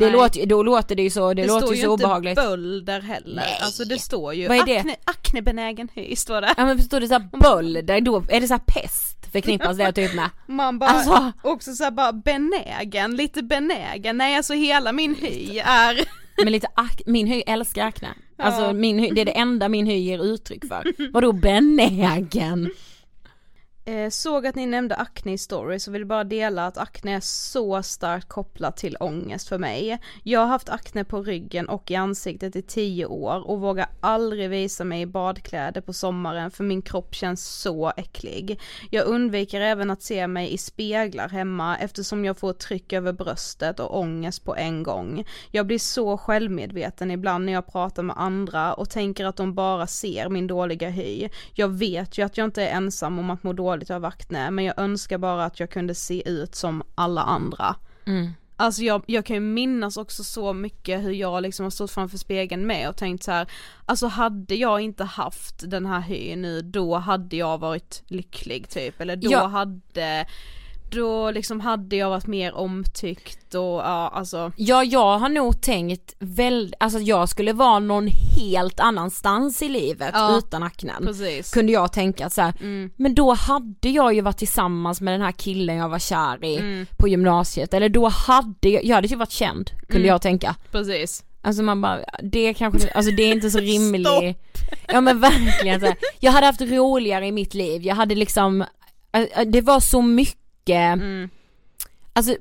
Det 0.00 0.10
nej. 0.10 0.12
låter, 0.14 0.46
då 0.46 0.62
låter 0.62 0.94
det 0.96 1.02
ju 1.02 1.10
så, 1.10 1.34
det, 1.34 1.42
Det, 1.42 1.48
låter 1.48 1.60
står 1.66 1.74
ju 1.74 1.80
ju 1.80 1.86
så 1.86 1.92
inte 1.92 2.04
obehagligt. 2.04 2.36
bölder 2.36 3.00
heller, 3.00 3.34
Nej. 3.36 3.58
alltså 3.62 3.84
det 3.84 3.98
står 3.98 4.34
ju 4.34 4.48
Vad 4.48 4.56
är 4.56 4.66
det? 4.66 4.78
Akne, 4.78 4.96
aknebenägen 5.04 5.88
hy 5.94 6.16
står 6.16 6.40
det. 6.40 6.54
Ja 6.56 6.64
men 6.66 6.82
står 6.82 7.00
det 7.00 7.08
såhär 7.08 7.28
bölder, 7.40 8.00
då 8.00 8.22
är 8.28 8.40
det 8.40 8.46
såhär 8.48 8.62
pest 8.66 9.16
förknippas 9.32 9.76
det 9.76 9.92
typ 9.92 10.14
med. 10.14 10.30
Man 10.46 10.78
bara, 10.78 10.90
Alltså. 10.90 11.32
också 11.42 11.72
såhär 11.74 11.90
bara 11.90 12.12
benägen, 12.12 13.16
lite 13.16 13.42
benägen, 13.42 14.16
nej 14.18 14.36
alltså 14.36 14.54
hela 14.54 14.92
min 14.92 15.14
hy 15.14 15.58
är 15.58 16.00
Men 16.44 16.52
lite 16.52 16.66
ak- 16.74 17.02
min 17.06 17.26
hy 17.26 17.42
älskar 17.46 17.86
akne. 17.86 18.08
Alltså 18.38 18.62
Ja. 18.62 18.72
min 18.72 18.98
hy, 18.98 19.10
det 19.10 19.20
är 19.20 19.24
det 19.24 19.30
enda 19.38 19.68
min 19.68 19.86
hy 19.86 19.96
ger 19.96 20.18
uttryck 20.24 20.64
för. 20.68 20.84
Vadå 21.12 21.32
benägen? 21.32 22.70
Eh, 23.90 24.11
såg 24.11 24.46
att 24.46 24.55
ni 24.55 24.66
nämnde 24.66 24.94
acne 24.94 25.33
i 25.33 25.38
stories 25.38 25.88
och 25.88 25.94
vill 25.94 26.07
bara 26.07 26.24
dela 26.24 26.66
att 26.66 26.79
acne 26.79 27.16
är 27.16 27.20
så 27.20 27.83
starkt 27.83 28.29
kopplat 28.29 28.76
till 28.76 28.96
ångest 29.00 29.48
för 29.48 29.59
mig. 29.59 29.98
Jag 30.22 30.40
har 30.40 30.46
haft 30.46 30.68
acne 30.68 31.05
på 31.05 31.22
ryggen 31.22 31.68
och 31.68 31.90
i 31.90 31.94
ansiktet 31.94 32.57
i 32.57 32.62
tio 32.62 33.07
år 33.07 33.48
och 33.48 33.61
vågar 33.61 33.87
aldrig 34.00 34.50
visa 34.50 34.85
mig 34.85 35.00
i 35.00 35.07
badkläder 35.07 35.81
på 35.81 35.92
sommaren 35.92 36.50
för 36.50 36.64
min 36.64 36.83
kropp 36.83 37.14
känns 37.14 37.46
så 37.46 37.92
äcklig. 37.96 38.61
Jag 38.90 39.07
undviker 39.07 39.61
även 39.61 39.90
att 39.90 40.03
se 40.03 40.26
mig 40.26 40.53
i 40.55 40.59
speglar 40.59 41.29
hemma 41.29 41.76
eftersom 41.76 42.24
jag 42.24 42.38
får 42.38 42.53
tryck 42.53 42.92
över 42.92 43.12
bröstet 43.12 43.81
och 43.81 43.98
ångest 43.98 44.44
på 44.44 44.57
en 44.57 44.83
gång. 44.83 45.24
Jag 45.50 45.66
blir 45.66 45.79
så 45.79 46.18
självmedveten 46.18 47.11
ibland 47.11 47.44
när 47.44 47.53
jag 47.53 47.66
pratar 47.66 48.03
med 48.03 48.16
andra 48.18 48.74
och 48.74 48.90
tänker 48.90 49.24
att 49.24 49.37
de 49.37 49.55
bara 49.55 49.87
ser 49.87 50.29
min 50.29 50.46
dåliga 50.46 50.88
hy. 50.88 51.29
Jag 51.55 51.68
vet 51.68 52.18
ju 52.18 52.22
att 52.22 52.38
jag 52.38 52.44
inte 52.44 52.62
är 52.62 52.76
ensam 52.76 53.18
om 53.18 53.31
att 53.31 53.42
må 53.42 53.53
dåligt 53.53 53.79
av 53.90 54.04
akne 54.04 54.50
men 54.50 54.64
jag 54.64 54.78
önskar 54.78 55.18
bara 55.18 55.44
att 55.44 55.60
jag 55.60 55.70
kunde 55.70 55.94
se 55.94 56.28
ut 56.28 56.54
som 56.54 56.82
alla 56.94 57.22
andra. 57.22 57.76
Mm. 58.06 58.32
Alltså 58.56 58.82
jag, 58.82 59.02
jag 59.06 59.24
kan 59.24 59.34
ju 59.36 59.40
minnas 59.40 59.96
också 59.96 60.24
så 60.24 60.52
mycket 60.52 61.00
hur 61.04 61.12
jag 61.12 61.42
liksom 61.42 61.64
har 61.64 61.70
stått 61.70 61.90
framför 61.90 62.18
spegeln 62.18 62.66
med 62.66 62.88
och 62.88 62.96
tänkt 62.96 63.22
så 63.22 63.30
här, 63.30 63.46
alltså 63.86 64.06
hade 64.06 64.54
jag 64.54 64.80
inte 64.80 65.04
haft 65.04 65.70
den 65.70 65.86
här 65.86 66.00
hyn 66.00 66.42
nu 66.42 66.62
då 66.62 66.96
hade 66.96 67.36
jag 67.36 67.58
varit 67.58 68.02
lycklig 68.06 68.68
typ 68.68 69.00
eller 69.00 69.16
då 69.16 69.28
Ja. 69.32 69.46
hade 69.46 70.26
då 70.90 71.31
liksom 71.31 71.61
hade 71.61 71.96
jag 71.96 72.11
varit 72.11 72.26
mer 72.26 72.55
omtyckt 72.55 73.55
och 73.55 73.61
ja 73.62 74.11
alltså 74.14 74.53
Ja 74.57 74.85
jag 74.85 75.18
har 75.18 75.29
nog 75.29 75.61
tänkt 75.62 76.14
väldigt, 76.18 76.74
alltså 76.81 76.98
jag 76.98 77.29
skulle 77.29 77.53
vara 77.53 77.79
någon 77.79 78.07
helt 78.37 78.81
annanstans 78.81 79.62
i 79.62 79.68
livet 79.68 80.11
Ja. 80.14 80.38
utan 80.38 80.62
aknen. 80.62 81.07
precis. 81.07 81.50
Kunde 81.50 81.72
jag 81.72 81.92
tänka 81.92 82.31
så 82.31 82.40
här, 82.42 82.53
Mm. 82.61 82.90
men 82.96 83.14
då 83.14 83.33
hade 83.35 83.88
jag 83.88 84.14
ju 84.14 84.20
varit 84.20 84.37
tillsammans 84.38 85.00
med 85.00 85.14
den 85.14 85.20
här 85.22 85.33
killen 85.33 85.76
jag 85.76 85.88
var 85.88 85.98
kär 85.98 86.44
i 86.44 86.57
Mm, 86.57 86.87
på 86.98 87.09
gymnasiet 87.09 87.74
eller 87.74 87.88
då 87.88 88.09
hade 88.09 88.68
jag, 88.68 88.85
jag 88.85 88.94
hade 88.94 89.09
ju 89.09 89.16
varit 89.16 89.31
känd 89.31 89.70
kunde 89.70 89.96
Mm. 89.96 90.09
jag 90.09 90.22
tänka. 90.22 90.55
precis. 90.70 91.24
Alltså 91.42 91.62
man 91.62 91.81
bara, 91.81 91.98
det 92.22 92.55
kanske, 92.55 92.90
alltså 92.90 93.11
det 93.12 93.22
är 93.22 93.33
inte 93.33 93.50
så 93.50 93.59
rimligt. 93.74 94.38
Ja 94.88 95.00
men 95.00 95.20
verkligen 95.20 95.81
så 95.81 95.87
här. 95.87 95.96
Jag 96.20 96.33
hade 96.33 96.46
haft 96.46 96.61
roligare 96.61 97.26
i 97.26 97.33
mitt 97.33 97.55
liv, 97.55 97.83
jag 97.83 97.94
hade 97.94 98.14
liksom, 98.14 98.64
äh, 99.12 99.44
det 99.46 99.61
var 99.61 99.81
så 99.81 100.03
mycket, 100.03 100.39
Mm. 100.76 101.28
alltså 102.12 102.37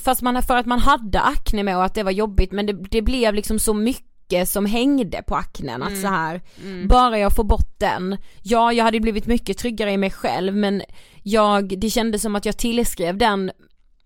fast 0.00 0.22
man, 0.22 0.42
för 0.42 0.56
att 0.56 0.66
man 0.66 0.78
hade 0.78 1.20
akne 1.20 1.62
med 1.62 1.76
och 1.76 1.84
att 1.84 1.94
det 1.94 2.02
var 2.02 2.10
jobbigt 2.12 2.52
men 2.52 2.66
det, 2.66 2.72
det 2.72 3.02
blev 3.02 3.34
liksom 3.34 3.58
så 3.58 3.74
mycket 3.74 4.48
som 4.48 4.66
hängde 4.66 5.22
på 5.26 5.34
aknen 5.36 5.82
att 5.82 5.88
Mm. 5.88 6.02
så 6.02 6.08
här 6.08 6.40
Mm. 6.64 6.88
bara 6.88 7.18
jag 7.18 7.36
får 7.36 7.44
bort 7.44 7.74
den, 7.78 8.16
ja 8.42 8.72
jag 8.72 8.84
hade 8.84 9.00
blivit 9.00 9.26
mycket 9.26 9.58
tryggare 9.58 9.92
i 9.92 9.96
mig 9.96 10.10
själv 10.10 10.56
men 10.56 10.82
jag, 11.22 11.78
det 11.78 11.90
kändes 11.90 12.22
som 12.22 12.36
att 12.36 12.46
jag 12.46 12.56
tillskrev 12.58 13.18
den 13.18 13.50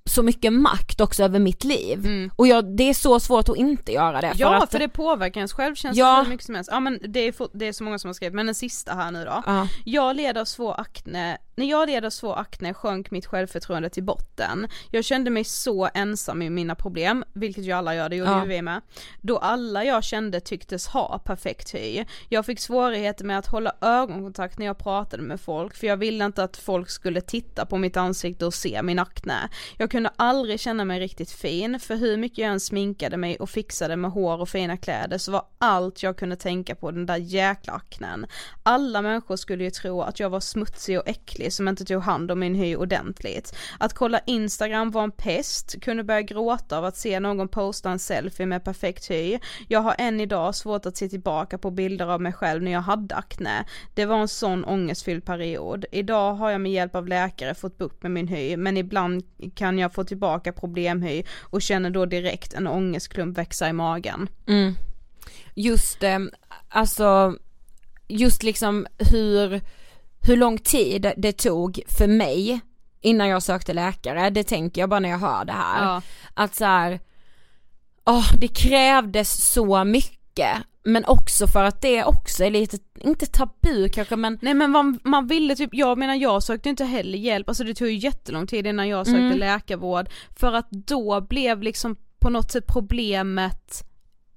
så 0.09 0.23
mycket 0.23 0.53
makt 0.53 1.01
också 1.01 1.25
över 1.25 1.39
mitt 1.39 1.65
liv. 1.65 1.99
Mm. 2.07 2.31
Och 2.37 2.47
jag, 2.49 2.77
det 2.77 2.89
är 2.91 2.95
så 2.95 3.21
svårt 3.21 3.49
att 3.49 3.57
inte 3.57 3.93
göra 3.93 4.21
det. 4.21 4.33
Ja 4.37 4.49
för, 4.49 4.65
att, 4.65 4.71
för 4.71 4.79
det 4.79 4.89
påverkar 4.89 5.41
ens 5.41 5.53
självkänsla 5.53 5.99
Ja. 6.05 6.23
hur 6.23 6.31
mycket 6.31 6.47
som 6.47 6.55
helst. 6.55 6.71
Ja 6.73 6.81
men 6.81 6.99
det 7.09 7.21
är, 7.21 7.35
det 7.59 7.67
är 7.69 7.73
så 7.73 7.85
många 7.85 7.99
som 7.99 8.09
har 8.09 8.15
skrivit, 8.15 8.35
men 8.35 8.47
den 8.47 8.55
sista 8.55 8.95
här 8.95 9.11
nu 9.11 9.25
då. 9.25 9.43
Ja. 9.47 9.69
Jag 9.85 10.17
led 10.17 10.39
av 10.39 10.45
svår 10.45 10.81
akne, 10.81 11.39
när 11.57 11.67
jag 11.67 11.89
led 11.89 12.05
av 12.05 12.11
svår 12.11 12.39
akne 12.39 12.75
sjönk 12.75 13.11
mitt 13.11 13.27
självförtroende 13.27 13.89
till 13.91 14.03
botten. 14.05 14.67
Jag 14.91 15.05
kände 15.05 15.31
mig 15.31 15.45
så 15.45 15.89
ensam 15.95 16.43
i 16.43 16.51
mina 16.51 16.75
problem, 16.75 17.25
vilket 17.35 17.65
ju 17.65 17.73
alla 17.73 17.95
gör, 17.95 18.09
det 18.09 18.17
gjorde 18.17 18.31
Ja. 18.31 18.43
ju 18.43 18.49
vi 18.49 18.63
med. 18.63 18.81
Då 19.23 19.37
alla 19.39 19.85
jag 19.85 20.05
kände 20.05 20.41
tycktes 20.41 20.87
ha 20.87 21.19
perfekt 21.19 21.75
hy. 21.75 22.05
Jag 22.29 22.47
fick 22.47 22.61
svårigheter 22.61 23.25
med 23.25 23.39
att 23.39 23.47
hålla 23.47 23.73
ögonkontakt 23.81 24.59
när 24.59 24.67
jag 24.67 24.79
pratade 24.79 25.23
med 25.23 25.41
folk, 25.41 25.77
för 25.77 25.87
jag 25.87 25.97
ville 25.97 26.25
inte 26.25 26.45
att 26.45 26.57
folk 26.57 26.91
skulle 26.91 27.21
titta 27.21 27.67
på 27.67 27.79
mitt 27.79 27.97
ansikte 27.97 28.47
och 28.47 28.55
se 28.55 28.83
min 28.83 28.99
akne. 28.99 29.49
Jag 29.77 29.91
kunde 29.99 30.11
aldrig 30.17 30.61
känna 30.61 30.85
mig 30.85 31.01
riktigt 31.01 31.31
fin, 31.31 31.81
för 31.81 31.97
hur 31.97 32.17
mycket 32.17 32.39
jag 32.39 32.51
än 32.51 32.61
sminkade 32.61 33.17
mig 33.17 33.37
och 33.37 33.51
fixade 33.51 33.97
med 33.97 34.11
hår 34.11 34.41
och 34.41 34.49
fina 34.49 34.77
kläder 34.77 35.19
så 35.19 35.33
var 35.33 35.43
allt 35.59 36.03
jag 36.03 36.17
kunde 36.17 36.37
tänka 36.37 36.75
på 36.75 36.91
den 36.91 37.07
där 37.07 37.17
jäkla 37.17 37.73
aknen. 37.73 38.27
Alla 38.63 39.03
människor 39.03 39.37
skulle 39.37 39.65
ju 39.65 39.71
tro 39.71 40.03
att 40.03 40.21
jag 40.21 40.31
var 40.31 40.41
smutsig 40.41 40.99
och 40.99 41.09
äcklig 41.09 41.53
som 41.53 41.69
inte 41.69 41.85
tog 41.85 42.03
hand 42.03 42.31
om 42.31 42.39
min 42.39 42.55
hy 42.55 42.77
ordentligt. 42.77 43.57
Att 43.79 43.95
kolla 43.95 44.21
Instagram 44.27 44.91
var 44.91 45.03
en 45.03 45.11
pest, 45.11 45.81
kunde 45.83 46.05
börja 46.05 46.23
gråta 46.23 46.79
av 46.79 46.85
att 46.85 46.97
se 46.97 47.21
någon 47.21 47.49
posta 47.49 47.91
en 47.91 47.99
selfie 47.99 48.47
med 48.47 48.65
perfekt 48.65 49.11
hy. 49.11 49.39
Jag 49.69 49.81
har 49.81 49.95
än 49.99 50.21
idag 50.21 50.55
svårt 50.55 50.87
att 50.87 50.97
se 50.97 51.09
tillbaka 51.09 51.59
på 51.59 51.71
bilder 51.71 52.07
av 52.07 52.21
mig 52.21 52.33
själv 52.33 52.63
när 52.63 52.73
jag 52.73 52.81
hade 52.81 53.15
akne. 53.15 53.65
Det 53.95 54.07
var 54.07 54.17
en 54.17 54.29
sån 54.29 54.65
ångestfylld 54.65 55.25
period. 55.25 55.85
Idag 55.93 56.35
har 56.35 56.51
jag 56.51 56.61
med 56.61 56.73
hjälp 56.73 56.95
av 56.95 57.09
läkare 57.09 57.55
fått 57.55 57.79
bukt 57.79 58.03
med 58.03 58.13
min 58.13 58.29
hy, 58.29 58.57
men 58.57 58.77
ibland 58.77 59.23
kan 59.55 59.79
jag 59.79 59.88
få 59.89 60.05
tillbaka 60.05 60.53
problemhy 60.53 61.23
och 61.41 61.63
känner 61.63 61.91
då 61.91 62.07
direkt 62.07 62.55
en 62.55 62.67
ångestklump 62.67 63.39
växa 63.39 63.69
i 63.69 63.73
magen. 63.73 64.29
Mm. 64.47 64.75
Just 65.55 66.03
eh, 66.03 66.19
alltså, 66.69 67.37
just 68.09 68.43
liksom 68.43 68.87
hur, 68.99 69.61
hur 70.21 70.37
lång 70.37 70.59
tid 70.59 71.13
det 71.17 71.33
tog 71.33 71.81
för 71.89 72.07
mig 72.07 72.61
innan 73.01 73.29
jag 73.29 73.43
sökte 73.43 73.73
läkare, 73.73 74.31
det 74.31 74.45
tänker 74.45 74.83
jag 74.83 74.91
bara 74.91 75.01
när 75.01 75.09
jag 75.09 75.19
hör 75.19 75.45
det 75.45 75.53
här. 75.53 75.85
Ja. 75.85 76.03
Att 76.35 76.55
så 76.55 76.65
här, 76.65 77.01
åh 78.05 78.33
det 78.39 78.49
krävdes 78.49 79.53
så 79.53 79.85
mycket, 79.85 80.18
men 80.85 81.05
också 81.05 81.47
för 81.47 81.65
att 81.65 81.81
det 81.83 82.05
också 82.05 82.45
är 82.45 82.51
lite, 82.51 82.79
inte 83.01 83.27
tabu 83.27 83.89
kanske 83.89 84.17
men 84.17 84.39
Nej 84.43 84.55
men 84.55 84.71
man, 84.71 84.99
man 85.05 85.27
ville 85.27 85.57
typ, 85.57 85.71
jag 85.73 85.99
menar 85.99 86.15
jag 86.15 86.43
sökte 86.43 86.69
inte 86.69 86.85
heller 86.85 87.19
hjälp, 87.19 87.49
alltså 87.49 87.65
det 87.65 87.75
tog 87.75 87.89
ju 87.89 87.95
jättelång 87.97 88.47
tid 88.47 88.67
innan 88.67 88.89
jag 88.89 89.07
sökte 89.07 89.21
Mm. 89.21 89.39
läkarvård. 89.39 90.09
För 90.41 90.53
att 90.53 90.71
då 90.71 91.21
blev 91.21 91.63
liksom 91.63 91.97
på 92.21 92.31
något 92.31 92.53
sätt 92.53 92.65
problemet 92.67 93.85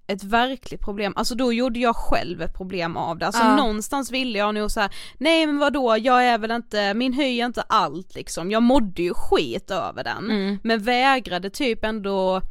ett 0.07 0.23
verkligt 0.23 0.81
problem, 0.81 1.13
alltså 1.15 1.35
då 1.35 1.53
gjorde 1.53 1.79
jag 1.79 1.95
själv 1.95 2.41
ett 2.41 2.53
problem 2.57 2.97
av 2.97 3.17
det, 3.17 3.25
alltså 3.25 3.41
Ja. 3.43 3.55
någonstans 3.55 4.11
ville 4.11 4.37
jag 4.39 4.53
nog 4.55 4.71
säga 4.71 4.89
nej 5.17 5.47
men 5.47 5.57
vadå, 5.59 5.97
jag 5.99 6.25
är 6.25 6.37
väl 6.37 6.51
inte, 6.51 6.93
min 6.93 7.13
hy 7.13 7.39
är 7.41 7.45
inte 7.45 7.61
allt 7.61 8.15
liksom, 8.15 8.51
jag 8.51 8.63
mådde 8.63 9.01
ju 9.01 9.13
skit 9.13 9.71
över 9.71 10.03
den, 10.03 10.25
Mm. 10.31 10.57
men 10.63 10.83
vägrade 10.83 11.49
typ 11.49 11.83
ändå 11.83 12.41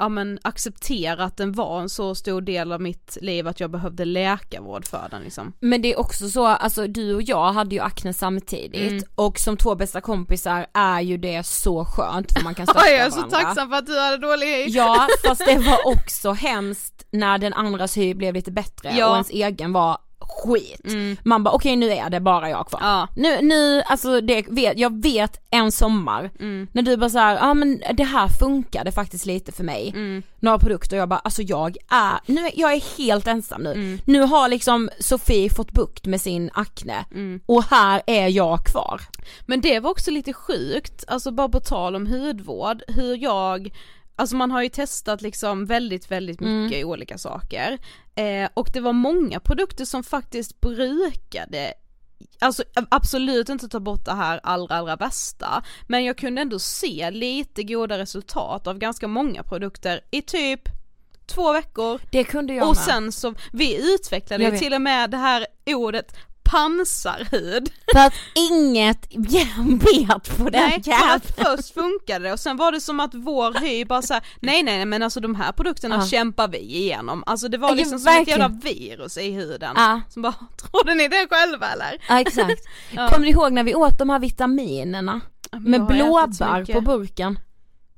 ja 0.00 0.08
men 0.08 0.38
acceptera 0.42 1.24
att 1.24 1.36
den 1.36 1.52
var 1.52 1.80
en 1.80 1.88
så 1.88 2.14
stor 2.14 2.40
del 2.40 2.72
av 2.72 2.80
mitt 2.80 3.18
liv 3.20 3.48
att 3.48 3.60
jag 3.60 3.70
behövde 3.70 4.04
läkarvård 4.04 4.86
för 4.86 5.08
den 5.10 5.22
liksom. 5.22 5.52
Men 5.60 5.82
det 5.82 5.92
är 5.92 5.98
också 6.00 6.28
så, 6.30 6.46
alltså 6.46 6.86
du 6.86 7.14
och 7.14 7.22
jag 7.22 7.52
hade 7.52 7.74
ju 7.74 7.80
akne 7.80 8.12
samtidigt 8.14 8.90
Mm. 8.92 9.02
och 9.14 9.38
som 9.38 9.56
två 9.56 9.74
bästa 9.74 10.00
kompisar 10.00 10.66
är 10.74 11.00
ju 11.00 11.16
det 11.16 11.46
så 11.46 11.84
skönt 11.84 12.32
för 12.32 12.44
man 12.44 12.54
kan 12.54 12.66
stötta 12.66 12.80
Oj, 12.86 12.90
jag 12.92 13.06
är 13.06 13.10
så 13.10 13.16
varandra. 13.16 13.38
tacksam 13.40 13.68
för 13.70 13.76
att 13.76 13.86
du 13.86 13.98
hade 14.00 14.16
dålig 14.16 14.46
hy. 14.46 14.64
Ja, 14.68 15.08
fast 15.26 15.46
det 15.46 15.58
var 15.58 15.86
också 15.96 16.32
hemskt 16.32 17.06
när 17.12 17.38
den 17.38 17.52
andras 17.52 17.96
hy 17.96 18.14
blev 18.14 18.34
lite 18.34 18.50
bättre 18.52 18.92
Ja. 18.96 19.06
och 19.08 19.12
ens 19.14 19.30
egen 19.30 19.72
var 19.72 19.98
skit. 20.30 20.84
Mm. 20.84 21.16
Man 21.24 21.44
bara 21.44 21.54
okej 21.54 21.76
nu 21.76 21.90
är 21.90 22.10
det 22.10 22.20
bara 22.20 22.50
jag 22.50 22.66
kvar. 22.66 22.80
Ja. 22.82 23.08
Nu, 23.16 23.42
nu, 23.42 23.82
alltså 23.86 24.20
det 24.20 24.44
vet, 24.48 24.78
jag 24.78 25.02
vet 25.02 25.36
en 25.50 25.72
sommar 25.72 26.30
Mm. 26.40 26.66
när 26.72 26.82
du 26.82 26.96
bara 26.96 27.10
såhär, 27.10 27.34
ja 27.36 27.54
men 27.54 27.82
det 27.94 28.04
här 28.04 28.28
funkade 28.28 28.92
faktiskt 28.92 29.26
lite 29.26 29.52
för 29.52 29.64
mig. 29.64 29.88
Mm. 29.88 30.22
Några 30.40 30.58
produkter 30.58 30.96
jag 30.96 31.08
bara, 31.08 31.18
alltså 31.18 31.42
jag 31.42 31.76
är, 31.90 32.20
nu 32.32 32.48
jag 32.54 32.72
är 32.72 32.98
helt 32.98 33.26
ensam 33.26 33.62
nu. 33.62 33.72
Mm. 33.72 33.98
Nu 34.04 34.20
har 34.22 34.48
liksom 34.48 34.90
Sofie 34.98 35.50
fått 35.50 35.72
bukt 35.72 36.06
med 36.06 36.20
sin 36.20 36.50
akne 36.54 37.04
Mm. 37.14 37.40
och 37.46 37.64
här 37.64 38.02
är 38.06 38.28
jag 38.28 38.64
kvar. 38.66 39.00
Men 39.46 39.60
det 39.60 39.80
var 39.80 39.90
också 39.90 40.10
lite 40.10 40.32
sjukt, 40.32 41.04
alltså 41.08 41.30
bara 41.30 41.48
på 41.48 41.60
tal 41.60 41.96
om 41.96 42.06
hudvård, 42.06 42.82
hur 42.88 43.16
jag 43.22 43.70
Alltså 44.20 44.36
man 44.36 44.50
har 44.50 44.62
ju 44.62 44.68
testat 44.68 45.22
liksom 45.22 45.66
väldigt, 45.66 46.10
väldigt 46.10 46.40
mycket 46.40 46.84
olika 46.84 47.18
saker. 47.18 47.78
Eh, 48.14 48.48
och 48.54 48.70
det 48.72 48.80
var 48.80 48.92
många 48.92 49.40
produkter 49.40 49.84
som 49.84 50.04
faktiskt 50.04 50.60
brukade 50.60 51.72
Alltså 52.38 52.64
absolut 52.90 53.48
inte 53.48 53.68
ta 53.68 53.80
bort 53.80 54.04
det 54.04 54.14
här 54.14 54.40
allra 54.42 54.74
allra 54.74 54.96
värsta, 54.96 55.62
men 55.88 56.04
jag 56.04 56.18
kunde 56.18 56.42
ändå 56.42 56.58
se 56.58 57.10
lite 57.10 57.62
goda 57.62 57.98
resultat 57.98 58.66
av 58.66 58.78
ganska 58.78 59.08
många 59.08 59.42
produkter 59.42 60.00
i 60.10 60.22
typ 60.22 60.60
två 61.26 61.52
veckor 61.52 62.00
Det 62.10 62.24
kunde 62.24 62.54
jag 62.54 62.68
och 62.68 62.76
med. 62.76 62.84
sen 62.84 63.12
så, 63.12 63.34
vi 63.52 63.94
utvecklade 63.94 64.58
till 64.58 64.74
och 64.74 64.82
med 64.82 65.10
det 65.10 65.16
här 65.16 65.46
ordet 65.66 66.16
pansarhud. 66.50 67.70
För 67.92 67.98
att 68.06 68.12
inget 68.34 69.08
bet 69.10 70.38
på 70.38 70.42
den 70.50 70.52
Nej, 70.52 70.82
för 70.82 70.90
jäveln. 70.90 71.10
att 71.10 71.36
först 71.36 71.74
funkade 71.74 72.24
det 72.24 72.32
och 72.32 72.40
sen 72.40 72.56
var 72.56 72.72
det 72.72 72.80
som 72.80 73.00
att 73.00 73.14
vår 73.14 73.60
hy 73.60 73.84
bara 73.84 74.02
såhär, 74.02 74.22
nej 74.40 74.62
nej 74.62 74.84
men 74.84 75.02
alltså 75.02 75.20
de 75.20 75.34
här 75.34 75.52
produkterna 75.52 75.96
Ja. 75.96 76.06
kämpar 76.06 76.48
vi 76.48 76.58
igenom. 76.58 77.24
Alltså 77.26 77.48
det 77.48 77.58
var 77.58 77.68
Ja, 77.68 77.74
liksom 77.74 77.98
som 77.98 78.12
ett 78.22 78.28
jävla 78.28 78.48
virus 78.48 79.18
i 79.18 79.30
huden. 79.32 79.72
Ja. 79.76 80.00
Som 80.08 80.22
bara, 80.22 80.34
trodde 80.70 80.94
ni 80.94 81.08
det 81.08 81.26
själva 81.30 81.66
eller? 81.70 81.98
Ja 82.08 82.20
exakt. 82.20 82.62
Ja. 82.90 83.08
Kommer 83.08 83.24
ni 83.26 83.30
ihåg 83.32 83.52
när 83.52 83.64
vi 83.64 83.74
åt 83.74 83.98
de 83.98 84.10
här 84.10 84.18
vitaminerna? 84.18 85.20
Med 85.52 85.86
blåbär 85.86 86.72
på 86.72 86.80
burken? 86.80 87.38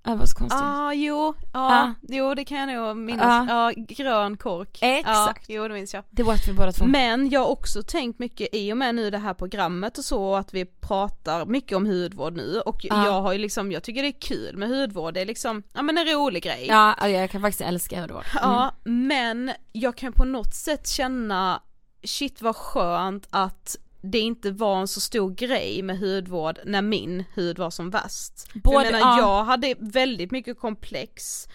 Ja, 0.05 0.11
det 0.11 0.17
var 0.17 0.27
så 0.27 0.37
konstigt. 0.37 0.63
Ah, 0.63 0.93
jo, 0.93 1.35
ja, 1.53 1.71
Ja. 1.71 1.95
jo 2.09 2.35
det 2.35 2.45
kan 2.45 2.59
jag 2.69 2.69
nog 2.87 2.97
minnas. 2.97 3.49
Ja, 3.49 3.73
grön 3.77 4.37
kork. 4.37 4.79
Exakt. 4.83 5.49
Ja, 5.49 5.55
jo 5.57 5.69
det 5.69 5.75
minns 5.75 5.95
jag. 5.95 6.05
Det 6.11 6.23
åt 6.23 6.49
vi 6.49 6.53
båda 6.53 6.73
två. 6.73 6.85
Men 6.85 7.31
jag 7.31 7.41
har 7.41 7.49
också 7.49 7.83
tänkt 7.83 8.19
mycket 8.19 8.49
i 8.53 8.73
och 8.73 8.77
med 8.77 8.95
nu 8.95 9.11
det 9.11 9.19
här 9.19 9.35
programmet 9.35 9.99
och 9.99 10.05
så 10.05 10.37
att 10.37 10.55
vi 10.55 10.65
pratar 10.65 11.47
mycket 11.47 11.77
om 11.77 11.87
hudvård 11.87 12.33
nu 12.37 12.61
och 12.61 12.77
Ja. 12.85 13.05
jag 13.07 13.23
har 13.23 13.33
ju 13.33 13.39
liksom, 13.39 13.73
jag 13.73 13.83
tycker 13.83 14.03
det 14.03 14.09
är 14.09 14.21
kul 14.21 14.57
med 14.57 14.69
hudvård, 14.69 15.15
det 15.15 15.21
är 15.21 15.27
liksom, 15.27 15.63
ja 15.73 15.83
men 15.83 15.99
en 15.99 16.07
rolig 16.07 16.43
grej. 16.43 16.67
Ja, 16.69 17.09
jag 17.09 17.31
kan 17.31 17.41
faktiskt 17.41 17.61
älska 17.61 18.01
hudvård. 18.01 18.25
Mm. 18.33 18.43
Ja, 18.55 18.75
men 18.85 19.53
jag 19.73 19.97
kan 19.97 20.13
på 20.13 20.25
något 20.25 20.55
sätt 20.55 20.89
känna, 20.89 21.63
shit 22.05 22.43
vad 22.43 22.57
skönt 22.57 23.27
att 23.31 23.77
det 24.03 24.19
inte 24.19 24.51
var 24.51 24.81
en 24.81 24.89
så 24.89 25.01
stor 25.01 25.31
grej 25.31 25.83
med 25.83 25.99
hudvård 25.99 26.59
när 26.65 26.83
min 26.83 27.25
hud 27.35 27.59
var 27.59 27.71
som 27.71 27.91
värst. 27.91 28.33
Både- 28.55 28.85
jag 28.85 28.93
menar, 28.93 28.99
ja. 28.99 29.19
jag 29.19 29.45
hade 29.45 29.75
väldigt 29.79 30.31
mycket 30.31 30.59
komplex 30.59 31.49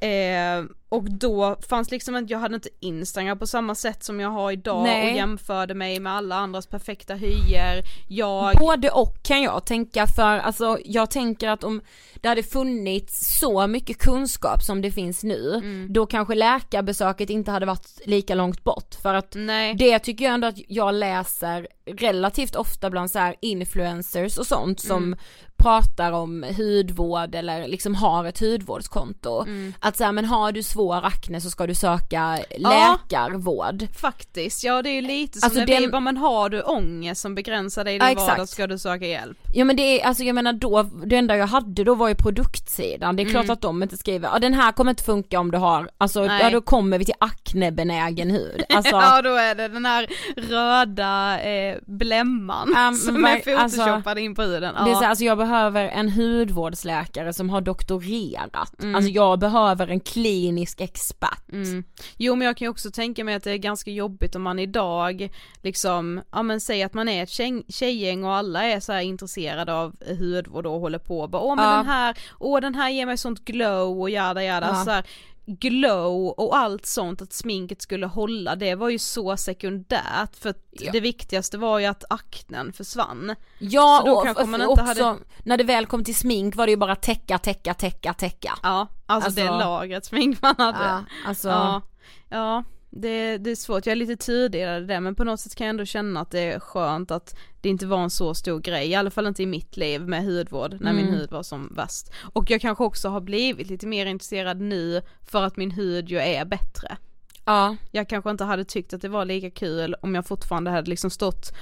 eh, 0.00 0.64
och 0.94 1.10
då 1.10 1.56
fanns 1.68 1.90
liksom 1.90 2.16
inte, 2.16 2.32
jag 2.32 2.40
hade 2.40 2.54
inte 2.54 2.68
Instagram 2.80 3.38
på 3.38 3.46
samma 3.46 3.74
sätt 3.74 4.04
som 4.04 4.20
jag 4.20 4.30
har 4.30 4.52
idag 4.52 4.82
Nej. 4.82 5.10
och 5.10 5.16
jämförde 5.16 5.74
mig 5.74 6.00
med 6.00 6.12
alla 6.12 6.36
andras 6.36 6.66
perfekta 6.66 7.14
hyer. 7.14 7.82
Jag, 8.08 8.56
Både 8.58 8.90
och 8.90 9.22
kan 9.22 9.42
jag 9.42 9.66
tänka 9.66 10.06
för 10.06 10.38
alltså 10.38 10.78
jag 10.84 11.10
tänker 11.10 11.48
att 11.48 11.64
om 11.64 11.80
det 12.20 12.28
hade 12.28 12.42
funnits 12.42 13.38
så 13.40 13.66
mycket 13.66 13.98
kunskap 13.98 14.62
som 14.62 14.82
det 14.82 14.90
finns 14.90 15.22
nu 15.24 15.54
Mm. 15.54 15.86
då 15.92 16.06
kanske 16.06 16.34
läkarbesöket 16.34 17.30
inte 17.30 17.50
hade 17.50 17.66
varit 17.66 18.00
lika 18.06 18.34
långt 18.34 18.64
bort 18.64 18.94
för 19.02 19.14
att 19.14 19.32
nej. 19.34 19.74
det 19.74 19.98
tycker 19.98 20.24
jag 20.24 20.34
ändå 20.34 20.46
att 20.46 20.58
jag 20.68 20.94
läser 20.94 21.68
relativt 21.86 22.56
ofta 22.56 22.90
bland 22.90 23.10
så 23.10 23.18
här 23.18 23.34
influencers 23.40 24.38
och 24.38 24.46
sånt 24.46 24.80
som 24.80 25.02
Mm. 25.04 25.18
pratar 25.56 26.12
om 26.12 26.44
hudvård 26.56 27.34
eller 27.34 27.68
liksom 27.68 27.94
har 27.94 28.24
ett 28.24 28.40
hudvårdskonto. 28.40 29.42
Mm. 29.42 29.72
Att 29.80 29.96
säga 29.96 30.12
men 30.12 30.24
har 30.24 30.52
du 30.52 30.62
svår 30.84 31.04
akne 31.06 31.40
så 31.40 31.50
ska 31.50 31.66
du 31.66 31.74
söka 31.74 32.38
Ja. 32.58 32.98
läkarvård. 33.10 33.86
Faktiskt, 33.96 34.64
ja 34.64 34.82
det 34.82 34.90
är 34.90 34.94
ju 34.94 35.00
lite 35.00 35.38
som 35.38 35.46
Alltså 35.46 35.60
när 35.60 35.66
vi 35.66 35.80
den- 35.80 35.90
bara, 35.90 36.00
men 36.00 36.16
har 36.16 36.48
du 36.48 36.62
ångest 36.62 37.20
som 37.20 37.34
begränsar 37.34 37.84
dig 37.84 37.94
i 37.94 37.98
Ja, 37.98 38.04
din 38.04 38.12
exakt. 38.12 38.28
vardag 38.30 38.48
ska 38.48 38.66
du 38.66 38.78
söka 38.78 39.06
hjälp. 39.06 39.38
Ja 39.54 39.64
men 39.64 39.76
det 39.76 39.82
är, 39.82 40.06
alltså 40.06 40.22
jag 40.22 40.34
menar 40.34 40.52
då, 40.52 40.82
det 40.82 41.16
enda 41.16 41.36
jag 41.36 41.46
hade 41.46 41.84
då 41.84 41.94
var 41.94 42.08
ju 42.08 42.14
produktsidan, 42.14 43.16
det 43.16 43.22
är 43.22 43.30
klart 43.30 43.48
att 43.50 43.60
de 43.60 43.82
inte 43.82 43.96
skriver, 43.96 44.28
ja 44.32 44.38
den 44.38 44.54
här 44.54 44.72
kommer 44.72 44.90
inte 44.90 45.02
funka 45.02 45.40
om 45.40 45.50
du 45.50 45.58
har, 45.58 45.88
alltså 45.98 46.20
Mm. 46.20 46.28
Nej. 46.32 46.42
ja 46.42 46.50
då 46.50 46.60
kommer 46.60 46.98
vi 46.98 47.04
till 47.04 47.14
aknebenägen 47.20 48.30
hud. 48.30 48.62
Alltså, 48.68 48.90
ja 48.96 49.22
då 49.22 49.34
är 49.34 49.54
det 49.54 49.68
den 49.68 49.86
här 49.86 50.06
röda 50.36 51.40
eh, 51.42 51.76
blämman 51.86 52.72
Ja, 52.74 52.90
men 52.90 52.94
som 52.96 53.24
är 53.24 53.28
verk- 53.28 53.58
alltså, 53.58 53.78
photoshoppad 53.80 54.18
in 54.18 54.34
på 54.34 54.42
huden. 54.42 54.74
Ja. 54.78 54.84
Det 54.84 54.90
är 54.90 54.94
så 54.94 55.00
här, 55.00 55.08
alltså 55.08 55.24
jag 55.24 55.38
behöver 55.38 55.54
behöver 55.54 55.88
en 55.88 56.08
hudvårdsläkare 56.10 57.32
som 57.32 57.50
har 57.50 57.60
doktorerat, 57.60 58.82
mm. 58.82 58.94
alltså 58.94 59.10
jag 59.10 59.38
behöver 59.38 59.88
en 59.88 60.00
klinisk 60.00 60.63
expert. 60.64 61.52
Mm. 61.52 61.84
Jo 62.16 62.34
men 62.36 62.46
jag 62.46 62.56
kan 62.56 62.66
ju 62.66 62.70
också 62.70 62.90
tänka 62.90 63.24
mig 63.24 63.34
att 63.34 63.44
det 63.44 63.50
är 63.50 63.56
ganska 63.56 63.90
jobbigt 63.90 64.34
om 64.34 64.42
man 64.42 64.58
idag 64.58 65.28
liksom, 65.62 66.20
ja 66.32 66.42
men 66.42 66.60
säg 66.60 66.82
att 66.82 66.94
man 66.94 67.08
är 67.08 67.22
ett 67.22 67.30
tjej, 67.30 67.64
tjejgäng 67.68 68.24
och 68.24 68.34
alla 68.34 68.64
är 68.64 68.80
så 68.80 69.00
intresserade 69.00 69.74
av 69.74 69.96
hudvård 70.18 70.66
och 70.66 70.80
håller 70.80 70.98
på 70.98 71.20
och 71.20 71.30
bara 71.30 71.42
åh 71.42 71.56
men 71.56 71.64
ja. 71.64 71.76
den 71.76 71.86
här, 71.86 72.18
åh 72.38 72.60
den 72.60 72.74
här 72.74 72.90
ger 72.90 73.06
mig 73.06 73.18
sånt 73.18 73.44
glow 73.44 74.00
och 74.00 74.10
jada 74.10 74.44
jada 74.44 74.66
ja. 74.66 74.84
så 74.84 74.90
här, 74.90 75.04
glow 75.46 76.28
och 76.28 76.56
allt 76.56 76.86
sånt, 76.86 77.22
att 77.22 77.32
sminket 77.32 77.82
skulle 77.82 78.06
hålla, 78.06 78.56
det 78.56 78.74
var 78.74 78.88
ju 78.88 78.98
så 78.98 79.36
sekundärt 79.36 80.36
för 80.36 80.54
ja. 80.70 80.92
det 80.92 81.00
viktigaste 81.00 81.58
var 81.58 81.78
ju 81.78 81.86
att 81.86 82.04
aknen 82.10 82.72
försvann. 82.72 83.34
Ja 83.58 84.02
så 84.04 84.12
och, 84.12 84.66
och 84.66 84.70
också 84.70 84.82
hade... 84.82 85.18
när 85.42 85.56
det 85.56 85.64
väl 85.64 85.86
kom 85.86 86.04
till 86.04 86.14
smink 86.14 86.56
var 86.56 86.66
det 86.66 86.70
ju 86.70 86.76
bara 86.76 86.96
täcka, 86.96 87.38
täcka, 87.38 87.74
täcka, 87.74 88.14
täcka. 88.14 88.58
Ja, 88.62 88.88
alltså, 89.06 89.26
alltså... 89.28 89.40
det 89.40 89.50
lagret 89.50 90.04
smink 90.04 90.42
man 90.42 90.54
hade. 90.58 90.84
Ja, 90.84 91.04
alltså... 91.26 91.48
ja, 91.48 91.82
ja 92.28 92.64
det, 92.96 93.38
det 93.38 93.50
är 93.50 93.56
svårt, 93.56 93.86
jag 93.86 93.92
är 93.92 93.96
lite 93.96 94.16
tudelad 94.16 94.88
det 94.88 95.00
men 95.00 95.14
på 95.14 95.24
något 95.24 95.40
sätt 95.40 95.54
kan 95.54 95.66
jag 95.66 95.70
ändå 95.70 95.84
känna 95.84 96.20
att 96.20 96.30
det 96.30 96.40
är 96.40 96.60
skönt 96.60 97.10
att 97.10 97.36
det 97.60 97.68
inte 97.68 97.86
var 97.86 98.02
en 98.02 98.10
så 98.10 98.34
stor 98.34 98.60
grej, 98.60 98.88
i 98.88 98.94
alla 98.94 99.10
fall 99.10 99.26
inte 99.26 99.42
i 99.42 99.46
mitt 99.46 99.76
liv 99.76 100.00
med 100.00 100.24
hudvård 100.24 100.76
när 100.80 100.90
mm. 100.90 100.96
min 100.96 101.14
hud 101.14 101.30
var 101.30 101.42
som 101.42 101.74
värst. 101.76 102.10
Och 102.34 102.50
jag 102.50 102.60
kanske 102.60 102.84
också 102.84 103.08
har 103.08 103.20
blivit 103.20 103.68
lite 103.68 103.86
mer 103.86 104.06
intresserad 104.06 104.60
nu 104.60 105.02
för 105.26 105.42
att 105.42 105.56
min 105.56 105.70
hud 105.70 106.08
ju 106.08 106.18
är 106.18 106.44
bättre. 106.44 106.96
Ja. 107.44 107.76
Jag 107.90 108.08
kanske 108.08 108.30
inte 108.30 108.44
hade 108.44 108.64
tyckt 108.64 108.94
att 108.94 109.02
det 109.02 109.08
var 109.08 109.24
lika 109.24 109.50
kul 109.50 109.94
om 110.02 110.14
jag 110.14 110.26
fortfarande 110.26 110.70
hade 110.70 110.90
liksom 110.90 111.10
stått 111.10 111.52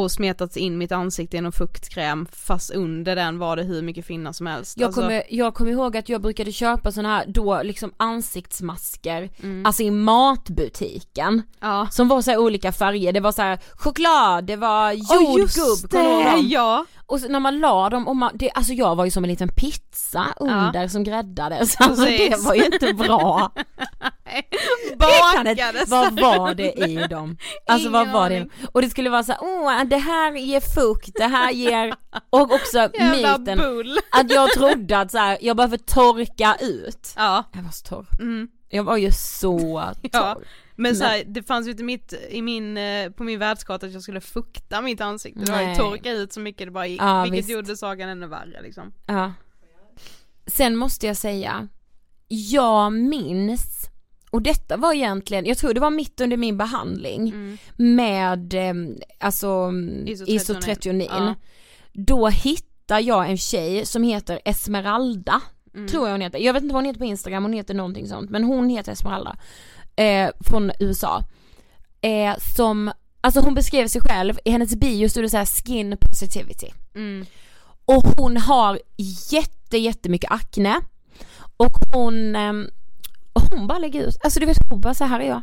och 0.00 0.12
smetats 0.12 0.56
in 0.56 0.78
mitt 0.78 0.92
ansikte 0.92 1.36
i 1.36 1.40
någon 1.40 1.52
fuktkräm 1.52 2.26
fast 2.32 2.70
under 2.70 3.16
den 3.16 3.38
var 3.38 3.56
det 3.56 3.62
hur 3.62 3.82
mycket 3.82 4.06
finnar 4.06 4.32
som 4.32 4.46
helst. 4.46 4.78
Jag, 4.78 4.86
alltså... 4.86 5.00
kommer, 5.00 5.22
jag 5.28 5.54
kommer 5.54 5.70
ihåg 5.70 5.96
att 5.96 6.08
jag 6.08 6.22
brukade 6.22 6.52
köpa 6.52 6.92
sådana 6.92 7.16
här 7.16 7.24
då 7.28 7.62
liksom 7.62 7.92
ansiktsmasker, 7.96 9.30
mm. 9.42 9.66
alltså 9.66 9.82
i 9.82 9.90
matbutiken. 9.90 11.42
Ja. 11.60 11.88
Som 11.90 12.08
var 12.08 12.22
så 12.22 12.38
olika 12.38 12.72
färger, 12.72 13.12
det 13.12 13.20
var 13.20 13.32
så 13.32 13.42
här 13.42 13.58
choklad, 13.72 14.44
det 14.44 14.56
var 14.56 14.92
jordgubb, 14.92 15.94
oh, 15.94 16.40
ja. 16.40 16.84
Och 17.06 17.20
så 17.20 17.28
när 17.28 17.40
man 17.40 17.58
la 17.58 17.90
dem, 17.90 18.08
och 18.08 18.16
man, 18.16 18.30
det, 18.34 18.50
alltså 18.50 18.72
jag 18.72 18.96
var 18.96 19.04
ju 19.04 19.10
som 19.10 19.24
en 19.24 19.30
liten 19.30 19.48
pizza 19.48 20.26
under 20.36 20.82
ja. 20.82 20.88
som 20.88 21.04
gräddades, 21.04 21.80
alltså 21.80 22.04
det 22.04 22.44
var 22.44 22.54
ju 22.54 22.64
inte 22.64 22.94
bra. 22.94 23.52
Bakades! 24.96 25.90
Vad 25.90 26.20
var 26.20 26.54
det 26.54 26.72
i 26.72 27.06
dem? 27.10 27.36
Alltså 27.66 27.88
Ingen 27.88 27.92
vad 27.92 28.12
var 28.12 28.30
det? 28.30 28.48
Och 28.72 28.82
det 28.82 28.90
skulle 28.90 29.10
vara 29.10 29.22
så 29.22 29.34
åh 29.40 29.84
det 29.84 29.96
här 29.96 30.32
ger 30.32 30.60
fukt, 30.60 31.10
det 31.14 31.24
här 31.24 31.50
ger, 31.50 31.94
och 32.30 32.52
också 32.52 32.90
myten 33.00 33.58
bull. 33.58 33.98
att 34.12 34.30
jag 34.32 34.50
trodde 34.50 34.98
att 34.98 35.10
så 35.10 35.18
här, 35.18 35.38
jag 35.40 35.56
behöver 35.56 35.76
torka 35.76 36.56
ut. 36.60 37.12
Ja. 37.16 37.44
Jag 37.52 37.62
var 37.62 37.70
så 37.70 37.86
torr. 37.86 38.06
Mm. 38.20 38.48
Jag 38.68 38.84
var 38.84 38.96
ju 38.96 39.12
så 39.12 39.58
torr. 39.58 40.10
Ja. 40.12 40.38
Men 40.80 40.96
så 40.96 41.04
här, 41.04 41.24
det 41.26 41.42
fanns 41.42 41.66
ju 41.66 41.70
inte 41.70 41.82
mitt, 41.82 42.14
i 42.30 42.42
min, 42.42 42.76
eh, 42.76 43.10
på 43.10 43.24
min 43.24 43.38
världskarta 43.38 43.86
att 43.86 43.92
jag 43.92 44.02
skulle 44.02 44.20
fukta 44.20 44.80
mitt 44.80 45.00
ansikte, 45.00 45.40
det 45.40 45.52
var 45.52 45.60
ju 45.60 45.74
torka 45.74 46.12
ut 46.12 46.32
så 46.32 46.40
mycket 46.40 46.66
det 46.66 46.70
bara 46.70 46.86
gick, 46.86 47.00
ja, 47.00 47.22
vilket 47.22 47.38
visst. 47.38 47.50
gjorde 47.50 47.76
saken 47.76 48.08
ännu 48.08 48.26
värre 48.26 48.62
liksom. 48.62 48.92
Ja. 49.06 49.32
Sen 50.46 50.76
måste 50.76 51.06
jag 51.06 51.16
säga, 51.16 51.68
jag 52.28 52.92
minns, 52.92 53.90
och 54.30 54.42
detta 54.42 54.76
var 54.76 54.94
egentligen, 54.94 55.46
jag 55.46 55.58
tror 55.58 55.74
det 55.74 55.80
var 55.80 55.90
mitt 55.90 56.20
under 56.20 56.36
min 56.36 56.56
behandling 56.56 57.28
mm. 57.28 57.58
med, 57.76 58.54
eh, 58.54 58.74
alltså 59.18 59.72
isotrionin. 60.26 61.08
Ja. 61.10 61.34
Då 61.92 62.28
hittade 62.28 63.00
jag 63.00 63.30
en 63.30 63.36
tjej 63.36 63.86
som 63.86 64.02
heter 64.02 64.40
Esmeralda, 64.44 65.40
mm. 65.74 65.88
tror 65.88 66.06
jag 66.06 66.12
hon 66.12 66.20
heter. 66.20 66.38
Jag 66.38 66.52
vet 66.52 66.62
inte 66.62 66.72
vad 66.72 66.82
hon 66.82 66.86
heter 66.86 66.98
på 67.00 67.04
Instagram, 67.04 67.42
hon 67.42 67.52
heter 67.52 67.74
någonting 67.74 68.08
sånt, 68.08 68.30
men 68.30 68.44
hon 68.44 68.68
heter 68.68 68.92
Esmeralda 68.92 69.36
eh, 69.96 70.30
från 70.40 70.70
USA. 70.80 71.24
Eh, 72.00 72.36
som, 72.56 72.92
alltså 73.20 73.40
hon 73.40 73.54
beskrev 73.54 73.86
sig 73.86 74.00
själv, 74.00 74.38
i 74.44 74.50
hennes 74.50 74.76
bio 74.76 75.08
stod 75.08 75.24
det 75.24 75.30
såhär 75.30 75.46
skin 75.46 75.96
positivity. 76.00 76.70
Mm. 76.94 77.26
Och 77.84 78.04
hon 78.16 78.36
har 78.36 78.80
jätte 79.30 79.78
jättemycket 79.78 80.30
akne 80.30 80.80
och 81.56 81.72
hon, 81.92 82.36
eh, 82.36 82.52
hon 83.32 83.66
bara 83.66 83.78
lägger 83.78 84.06
ut, 84.06 84.16
alltså 84.24 84.40
du 84.40 84.46
vet 84.46 84.58
hon 84.70 84.80
bara 84.80 84.94
så 84.94 85.04
här 85.04 85.20
är 85.20 85.28
jag. 85.28 85.42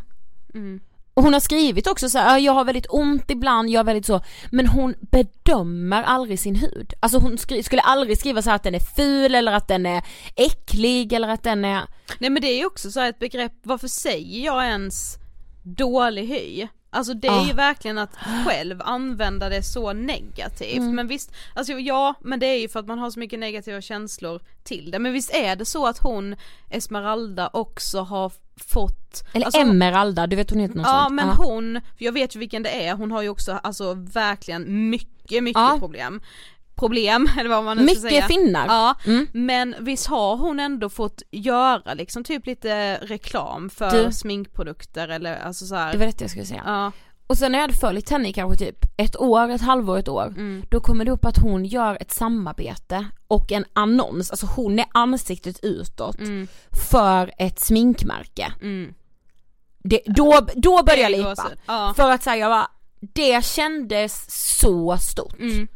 Mm. 0.54 0.80
Och 1.14 1.24
hon 1.24 1.34
har 1.34 1.40
skrivit 1.40 1.88
också 1.88 2.10
så 2.10 2.18
här, 2.18 2.40
jag 2.40 2.54
har 2.54 2.66
väldigt 2.66 2.86
ont 2.90 3.32
ibland, 3.32 3.70
jag 3.70 3.80
har 3.80 3.86
väldigt 3.86 4.06
så, 4.06 4.22
men 4.52 4.68
hon 4.68 4.96
bedömer 5.02 6.04
aldrig 6.04 6.40
sin 6.40 6.56
hud. 6.56 6.94
Alltså 7.00 7.20
hon 7.20 7.38
skulle 7.38 7.82
aldrig 7.82 8.18
skriva 8.18 8.42
så 8.42 8.52
att 8.52 8.64
den 8.64 8.76
är 8.76 8.96
ful 8.96 9.36
eller 9.36 9.52
att 9.52 9.68
den 9.68 9.86
är 9.86 10.04
äcklig 10.36 11.14
eller 11.14 11.28
att 11.28 11.44
den 11.44 11.66
är 11.66 11.82
Nej 12.20 12.30
men 12.30 12.42
det 12.42 12.48
är 12.48 12.58
ju 12.58 12.66
också 12.66 12.92
så 12.92 13.02
ett 13.02 13.20
begrepp, 13.20 13.54
varför 13.64 13.88
säger 13.88 14.46
jag 14.46 14.66
ens 14.66 15.18
dålig 15.64 16.28
hy? 16.28 16.68
Alltså 16.96 17.14
det 17.14 17.28
är 17.28 17.46
ju 17.46 17.52
ah. 17.52 17.56
verkligen 17.56 17.98
att 17.98 18.16
själv 18.46 18.82
använda 18.82 19.50
det 19.50 19.64
så 19.64 19.94
negativt, 19.94 20.78
mm. 20.78 20.96
men 20.96 21.08
visst, 21.08 21.32
alltså 21.54 21.74
ja, 21.74 22.14
men 22.20 22.40
det 22.40 22.46
är 22.46 22.60
ju 22.60 22.70
för 22.70 22.80
att 22.80 22.88
man 22.88 23.00
har 23.00 23.12
så 23.12 23.20
mycket 23.20 23.40
negativa 23.40 23.82
känslor 23.82 24.42
till 24.64 24.92
det, 24.92 25.00
men 25.00 25.14
visst 25.14 25.34
är 25.34 25.56
det 25.56 25.66
så 25.66 25.88
att 25.88 25.98
hon, 25.98 26.36
Esmeralda, 26.70 27.50
också 27.54 28.00
har 28.00 28.32
fått 28.58 29.24
Eller 29.34 29.46
alltså, 29.46 29.62
Emeralda, 29.62 30.28
du 30.28 30.36
vet 30.36 30.50
hon 30.50 30.60
heter 30.60 30.76
något 30.76 30.88
Ja 30.88 31.04
sånt. 31.04 31.16
men 31.16 31.28
ja. 31.28 31.34
hon, 31.38 31.82
jag 31.98 32.12
vet 32.12 32.36
ju 32.36 32.40
vilken 32.40 32.64
det 32.64 32.86
är, 32.86 32.94
hon 32.94 33.12
har 33.12 33.22
ju 33.22 33.30
också 33.30 33.60
alltså 33.64 33.94
verkligen 33.94 34.90
mycket, 34.90 35.44
mycket 35.44 35.62
ja. 35.62 35.78
problem 35.80 36.22
problem, 36.76 37.30
eller 37.40 37.50
vad 37.50 37.64
man 37.64 37.78
nu 37.78 37.84
Mycket 37.84 38.00
ska 38.00 38.10
säga. 38.10 38.28
finnar. 38.28 38.68
Ja, 38.68 38.96
mm. 39.06 39.28
men 39.34 39.76
visst 39.80 40.08
har 40.08 40.38
hon 40.38 40.60
ändå 40.60 40.90
fått 40.90 41.22
göra 41.32 41.94
liksom 41.94 42.24
typ 42.24 42.46
lite 42.46 42.96
reklam 42.96 43.70
för 43.70 44.06
du, 44.06 44.12
sminkprodukter 44.12 45.08
eller 45.08 45.38
alltså 45.38 45.66
så 45.66 45.76
här. 45.76 45.92
Det 45.92 45.98
var 45.98 46.06
det 46.06 46.22
jag 46.22 46.30
skulle 46.30 46.46
säga. 46.46 46.64
Ja. 46.66 46.92
Och 47.28 47.38
sen 47.38 47.52
när 47.52 47.60
jag 47.60 47.64
hade 47.64 47.78
följt 47.78 48.10
henne 48.10 48.30
i 48.30 48.34
kanske 48.34 48.66
typ 48.66 48.86
ett 48.98 49.20
år, 49.20 49.50
ett 49.50 49.62
halvår, 49.62 49.98
ett 49.98 50.08
år, 50.08 50.26
mm. 50.26 50.64
då 50.70 50.80
kommer 50.80 51.06
det 51.06 51.12
upp 51.12 51.26
att 51.26 51.38
hon 51.38 51.66
gör 51.66 51.98
ett 52.02 52.12
samarbete 52.12 53.06
och 53.28 53.52
en 53.52 53.66
annons, 53.74 54.32
alltså 54.32 54.46
hon 54.46 54.80
är 54.80 54.86
ansiktet 54.92 55.60
utåt 55.64 56.20
mm. 56.20 56.48
för 56.90 57.32
ett 57.38 57.60
sminkmärke. 57.60 58.54
Mm. 58.62 58.94
Det, 59.78 60.02
då, 60.06 60.48
då 60.56 60.84
började 60.84 61.02
jag 61.02 61.12
lipa. 61.12 61.50
Ja. 61.66 61.94
För 61.96 62.12
att 62.12 62.24
säga 62.24 62.36
jag 62.36 62.52
bara, 62.52 62.68
det 63.00 63.46
kändes 63.46 64.26
så 64.58 64.98
stort. 64.98 65.40
Mm. 65.40 65.68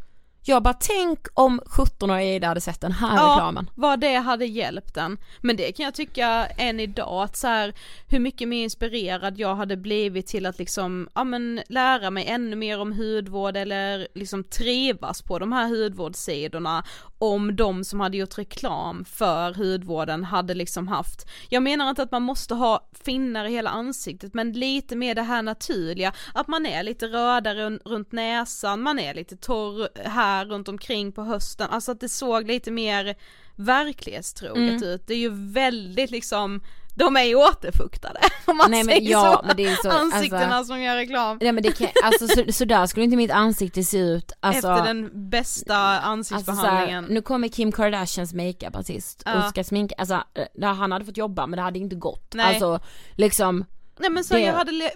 Jag 0.50 0.64
bara 0.64 0.74
tänk 0.74 1.28
om 1.34 1.62
17-åriga 1.66 2.36
Ida 2.36 2.48
hade 2.48 2.62
sett 2.62 2.82
den 2.82 2.92
här 2.92 3.16
ja, 3.16 3.32
reklamen. 3.32 3.70
vad 3.76 4.00
det 4.00 4.16
hade 4.16 4.46
hjälpt 4.46 4.96
den. 4.96 5.18
Men 5.42 5.56
det 5.56 5.72
kan 5.72 5.84
jag 5.84 5.94
tycka 5.94 6.48
än 6.58 6.80
idag 6.80 7.24
att 7.24 7.38
så 7.38 7.48
här, 7.48 7.74
hur 8.08 8.20
mycket 8.20 8.48
mer 8.48 8.64
inspirerad 8.64 9.40
jag 9.40 9.56
hade 9.56 9.78
blivit 9.78 10.28
till 10.28 10.46
att 10.46 10.60
liksom, 10.60 11.10
ja 11.16 11.24
men 11.24 11.62
lära 11.68 12.10
mig 12.10 12.26
ännu 12.26 12.56
mer 12.56 12.80
om 12.80 12.94
hudvård 12.94 13.58
eller 13.58 14.08
liksom 14.16 14.44
trivas 14.44 15.22
på 15.22 15.40
de 15.40 15.52
här 15.52 15.68
hudvårdssidorna 15.68 16.84
om 17.20 17.56
de 17.56 17.84
som 17.84 18.00
hade 18.00 18.18
gjort 18.18 18.38
reklam 18.38 19.06
för 19.06 19.54
hudvården 19.54 20.24
hade 20.24 20.54
liksom 20.54 20.88
haft, 20.88 21.30
jag 21.50 21.64
menar 21.64 21.90
inte 21.90 22.04
att 22.04 22.12
man 22.12 22.22
måste 22.22 22.54
ha 22.54 22.90
finnar 23.04 23.46
i 23.46 23.52
hela 23.52 23.70
ansiktet 23.70 24.34
men 24.34 24.52
lite 24.52 24.96
mer 24.96 25.16
det 25.16 25.22
här 25.22 25.42
naturliga, 25.42 26.14
att 26.34 26.48
man 26.48 26.66
är 26.66 26.84
lite 26.84 27.08
rödare 27.08 27.70
runt 27.70 28.12
näsan, 28.12 28.82
man 28.82 29.00
är 29.00 29.14
lite 29.14 29.38
torr 29.38 29.88
här 30.10 30.39
runt 30.46 30.68
omkring 30.68 31.12
på 31.12 31.24
hösten, 31.24 31.70
alltså 31.70 31.92
att 31.92 32.00
det 32.00 32.10
såg 32.10 32.48
lite 32.48 32.72
mer 32.72 33.16
verklighetstroget 33.56 34.82
mm. 34.82 34.84
ut, 34.84 35.08
det 35.08 35.14
är 35.14 35.18
ju 35.18 35.32
väldigt 35.34 36.12
liksom 36.12 36.62
de 37.00 37.18
är 37.18 37.24
ju 37.24 37.36
återfuktade 37.36 38.20
om 38.46 38.58
man 38.58 38.72
Nej, 38.72 38.84
men, 38.84 38.96
säger 38.96 39.12
ja, 39.12 39.42
så. 39.42 39.48
Men 39.48 39.58
det 39.58 39.66
är 39.66 39.76
så 39.76 39.90
Ansiktena 39.90 40.56
alltså, 40.56 40.74
som 40.74 40.82
gör 40.82 40.96
reklam. 40.96 41.38
Nej 41.42 41.52
men 41.52 41.64
det 41.64 41.72
kan, 41.72 41.88
alltså 42.04 42.28
så, 42.28 42.54
så 42.54 42.66
där 42.66 42.86
skulle 42.86 43.04
inte 43.04 43.18
mitt 43.18 43.32
ansikte 43.32 43.84
se 43.84 43.98
ut 43.98 44.32
alltså, 44.40 44.72
Efter 44.72 44.86
den 44.86 45.30
bästa 45.30 45.78
ansiktsbehandlingen. 46.00 46.98
Alltså, 46.98 47.12
här, 47.12 47.16
nu 47.16 47.22
kommer 47.22 47.48
Kim 47.48 47.72
Kardashians 47.72 48.34
makeupartist 48.34 49.24
ja. 49.26 49.38
och 49.38 49.50
ska 49.50 49.64
sminka, 49.64 49.96
alltså 49.98 50.24
han 50.62 50.92
hade 50.92 51.06
fått 51.06 51.18
jobba 51.18 51.48
men 51.48 51.58
det 51.58 51.64
hade 51.64 51.80
inte 51.80 51.96
gått. 51.96 52.34
Nej. 52.34 52.46
Alltså 52.46 52.80
liksom 53.16 53.66
Nej 54.00 54.10
men 54.10 54.24
så 54.24 54.34
det... 54.34 54.40
jag 54.40 54.54
hade, 54.54 54.92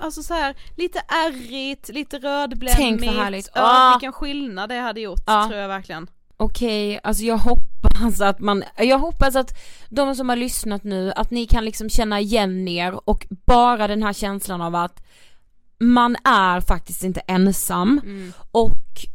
alltså 0.00 0.22
så 0.22 0.34
här, 0.34 0.54
lite 0.76 0.98
ärrigt, 0.98 1.88
lite 1.88 2.18
rödblämmigt. 2.18 2.76
Tänk 2.76 3.06
vad 3.06 3.14
härligt. 3.14 3.48
Ja, 3.54 3.62
ah. 3.64 3.94
vilken 3.94 4.12
skillnad 4.12 4.68
det 4.68 4.78
hade 4.78 5.00
gjort 5.00 5.22
ah. 5.26 5.46
tror 5.46 5.60
jag 5.60 5.68
verkligen. 5.68 6.06
Okej, 6.36 6.88
okay, 6.88 7.00
alltså 7.04 7.22
jag 7.22 7.38
hoppas 7.38 8.20
att 8.20 8.40
man, 8.40 8.64
jag 8.76 8.98
hoppas 8.98 9.36
att 9.36 9.58
de 9.88 10.14
som 10.14 10.28
har 10.28 10.36
lyssnat 10.36 10.84
nu, 10.84 11.12
att 11.16 11.30
ni 11.30 11.46
kan 11.46 11.64
liksom 11.64 11.88
känna 11.88 12.20
igen 12.20 12.68
er 12.68 13.08
och 13.08 13.26
bara 13.30 13.88
den 13.88 14.02
här 14.02 14.12
känslan 14.12 14.60
av 14.60 14.74
att 14.74 15.02
man 15.78 16.16
är 16.24 16.60
faktiskt 16.60 17.04
inte 17.04 17.20
ensam 17.20 18.00
mm. 18.04 18.32
och 18.50 19.06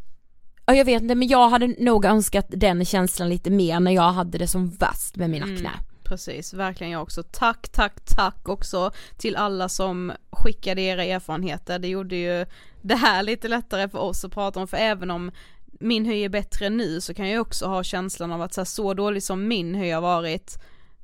Ja 0.66 0.74
jag 0.74 0.84
vet 0.84 1.02
inte 1.02 1.14
men 1.14 1.28
jag 1.28 1.48
hade 1.48 1.66
nog 1.66 2.04
önskat 2.04 2.46
den 2.48 2.84
känslan 2.84 3.28
lite 3.28 3.50
mer 3.50 3.80
när 3.80 3.90
jag 3.92 4.12
hade 4.12 4.38
det 4.38 4.46
som 4.46 4.70
värst 4.70 5.16
med 5.16 5.30
min 5.30 5.42
akne. 5.42 5.58
Mm, 5.58 5.80
precis, 6.08 6.54
verkligen 6.54 6.90
jag 6.92 7.02
också. 7.02 7.22
Tack, 7.22 7.68
tack, 7.68 7.92
tack 8.16 8.48
också 8.48 8.90
till 9.16 9.36
alla 9.36 9.68
som 9.68 10.12
skickade 10.30 10.82
era 10.82 11.04
erfarenheter. 11.04 11.78
Det 11.78 11.88
gjorde 11.88 12.16
ju 12.16 12.46
det 12.82 12.94
här 12.94 13.22
lite 13.22 13.48
lättare 13.48 13.88
för 13.88 13.98
oss 13.98 14.24
att 14.24 14.32
prata 14.32 14.60
om 14.60 14.68
för 14.68 14.76
även 14.76 15.10
om 15.10 15.30
min 15.80 16.04
hy 16.04 16.24
är 16.24 16.28
bättre 16.28 16.70
nu 16.70 17.00
så 17.00 17.14
kan 17.14 17.28
jag 17.28 17.40
också 17.40 17.66
ha 17.66 17.82
känslan 17.82 18.32
av 18.32 18.42
att 18.42 18.54
så, 18.54 18.60
här, 18.60 18.64
så 18.66 18.94
dålig 18.94 19.22
som 19.22 19.48
min 19.48 19.74
hy 19.74 19.90
har 19.90 20.00
varit 20.00 20.58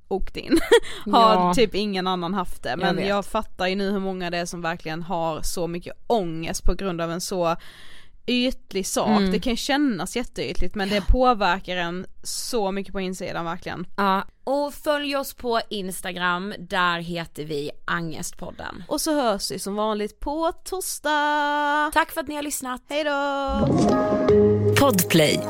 och 0.09 0.31
din 0.35 0.59
har 1.13 1.35
Ja. 1.35 1.55
typ 1.55 1.75
ingen 1.75 2.07
annan 2.07 2.35
haft 2.35 2.63
det 2.63 2.77
men 2.77 2.97
vet. 2.97 3.09
jag, 3.09 3.25
fattar 3.27 3.67
ju 3.67 3.77
nu 3.77 3.91
hur 3.91 4.01
många 4.01 4.31
det 4.31 4.39
är 4.39 4.47
som 4.47 4.63
verkligen 4.63 5.03
har 5.03 5.43
så 5.43 5.67
mycket 5.67 5.93
ångest 6.07 6.65
på 6.65 6.75
grund 6.75 7.01
av 7.01 7.11
en 7.11 7.21
så 7.21 7.57
ytlig 8.27 8.87
sak, 8.87 9.09
Mm. 9.09 9.33
det 9.33 9.41
kan 9.41 9.57
kännas 9.57 10.17
jätteytligt 10.17 10.75
men 10.75 10.89
det 10.89 11.01
påverkar 11.01 11.77
en 11.77 12.07
så 12.23 12.71
mycket 12.73 12.93
på 12.93 13.01
insidan 13.01 13.45
verkligen. 13.45 13.87
Ja, 13.97 14.23
och 14.45 14.75
följ 14.75 15.17
oss 15.17 15.35
på 15.35 15.61
Instagram, 15.71 16.55
där 16.59 16.99
heter 16.99 17.45
vi 17.45 17.71
Angestpodden. 17.85 18.85
Och 18.89 19.01
så 19.01 19.15
hörs 19.23 19.51
vi 19.51 19.59
som 19.59 19.75
vanligt 19.77 20.21
på 20.21 20.53
torsdag! 20.65 21.91
Tack 21.95 22.13
för 22.13 22.21
att 22.21 22.29
ni 22.29 22.35
har 22.35 22.43
lyssnat. 22.43 22.83
Hejdå! 22.89 23.69
Podplay, 24.81 25.41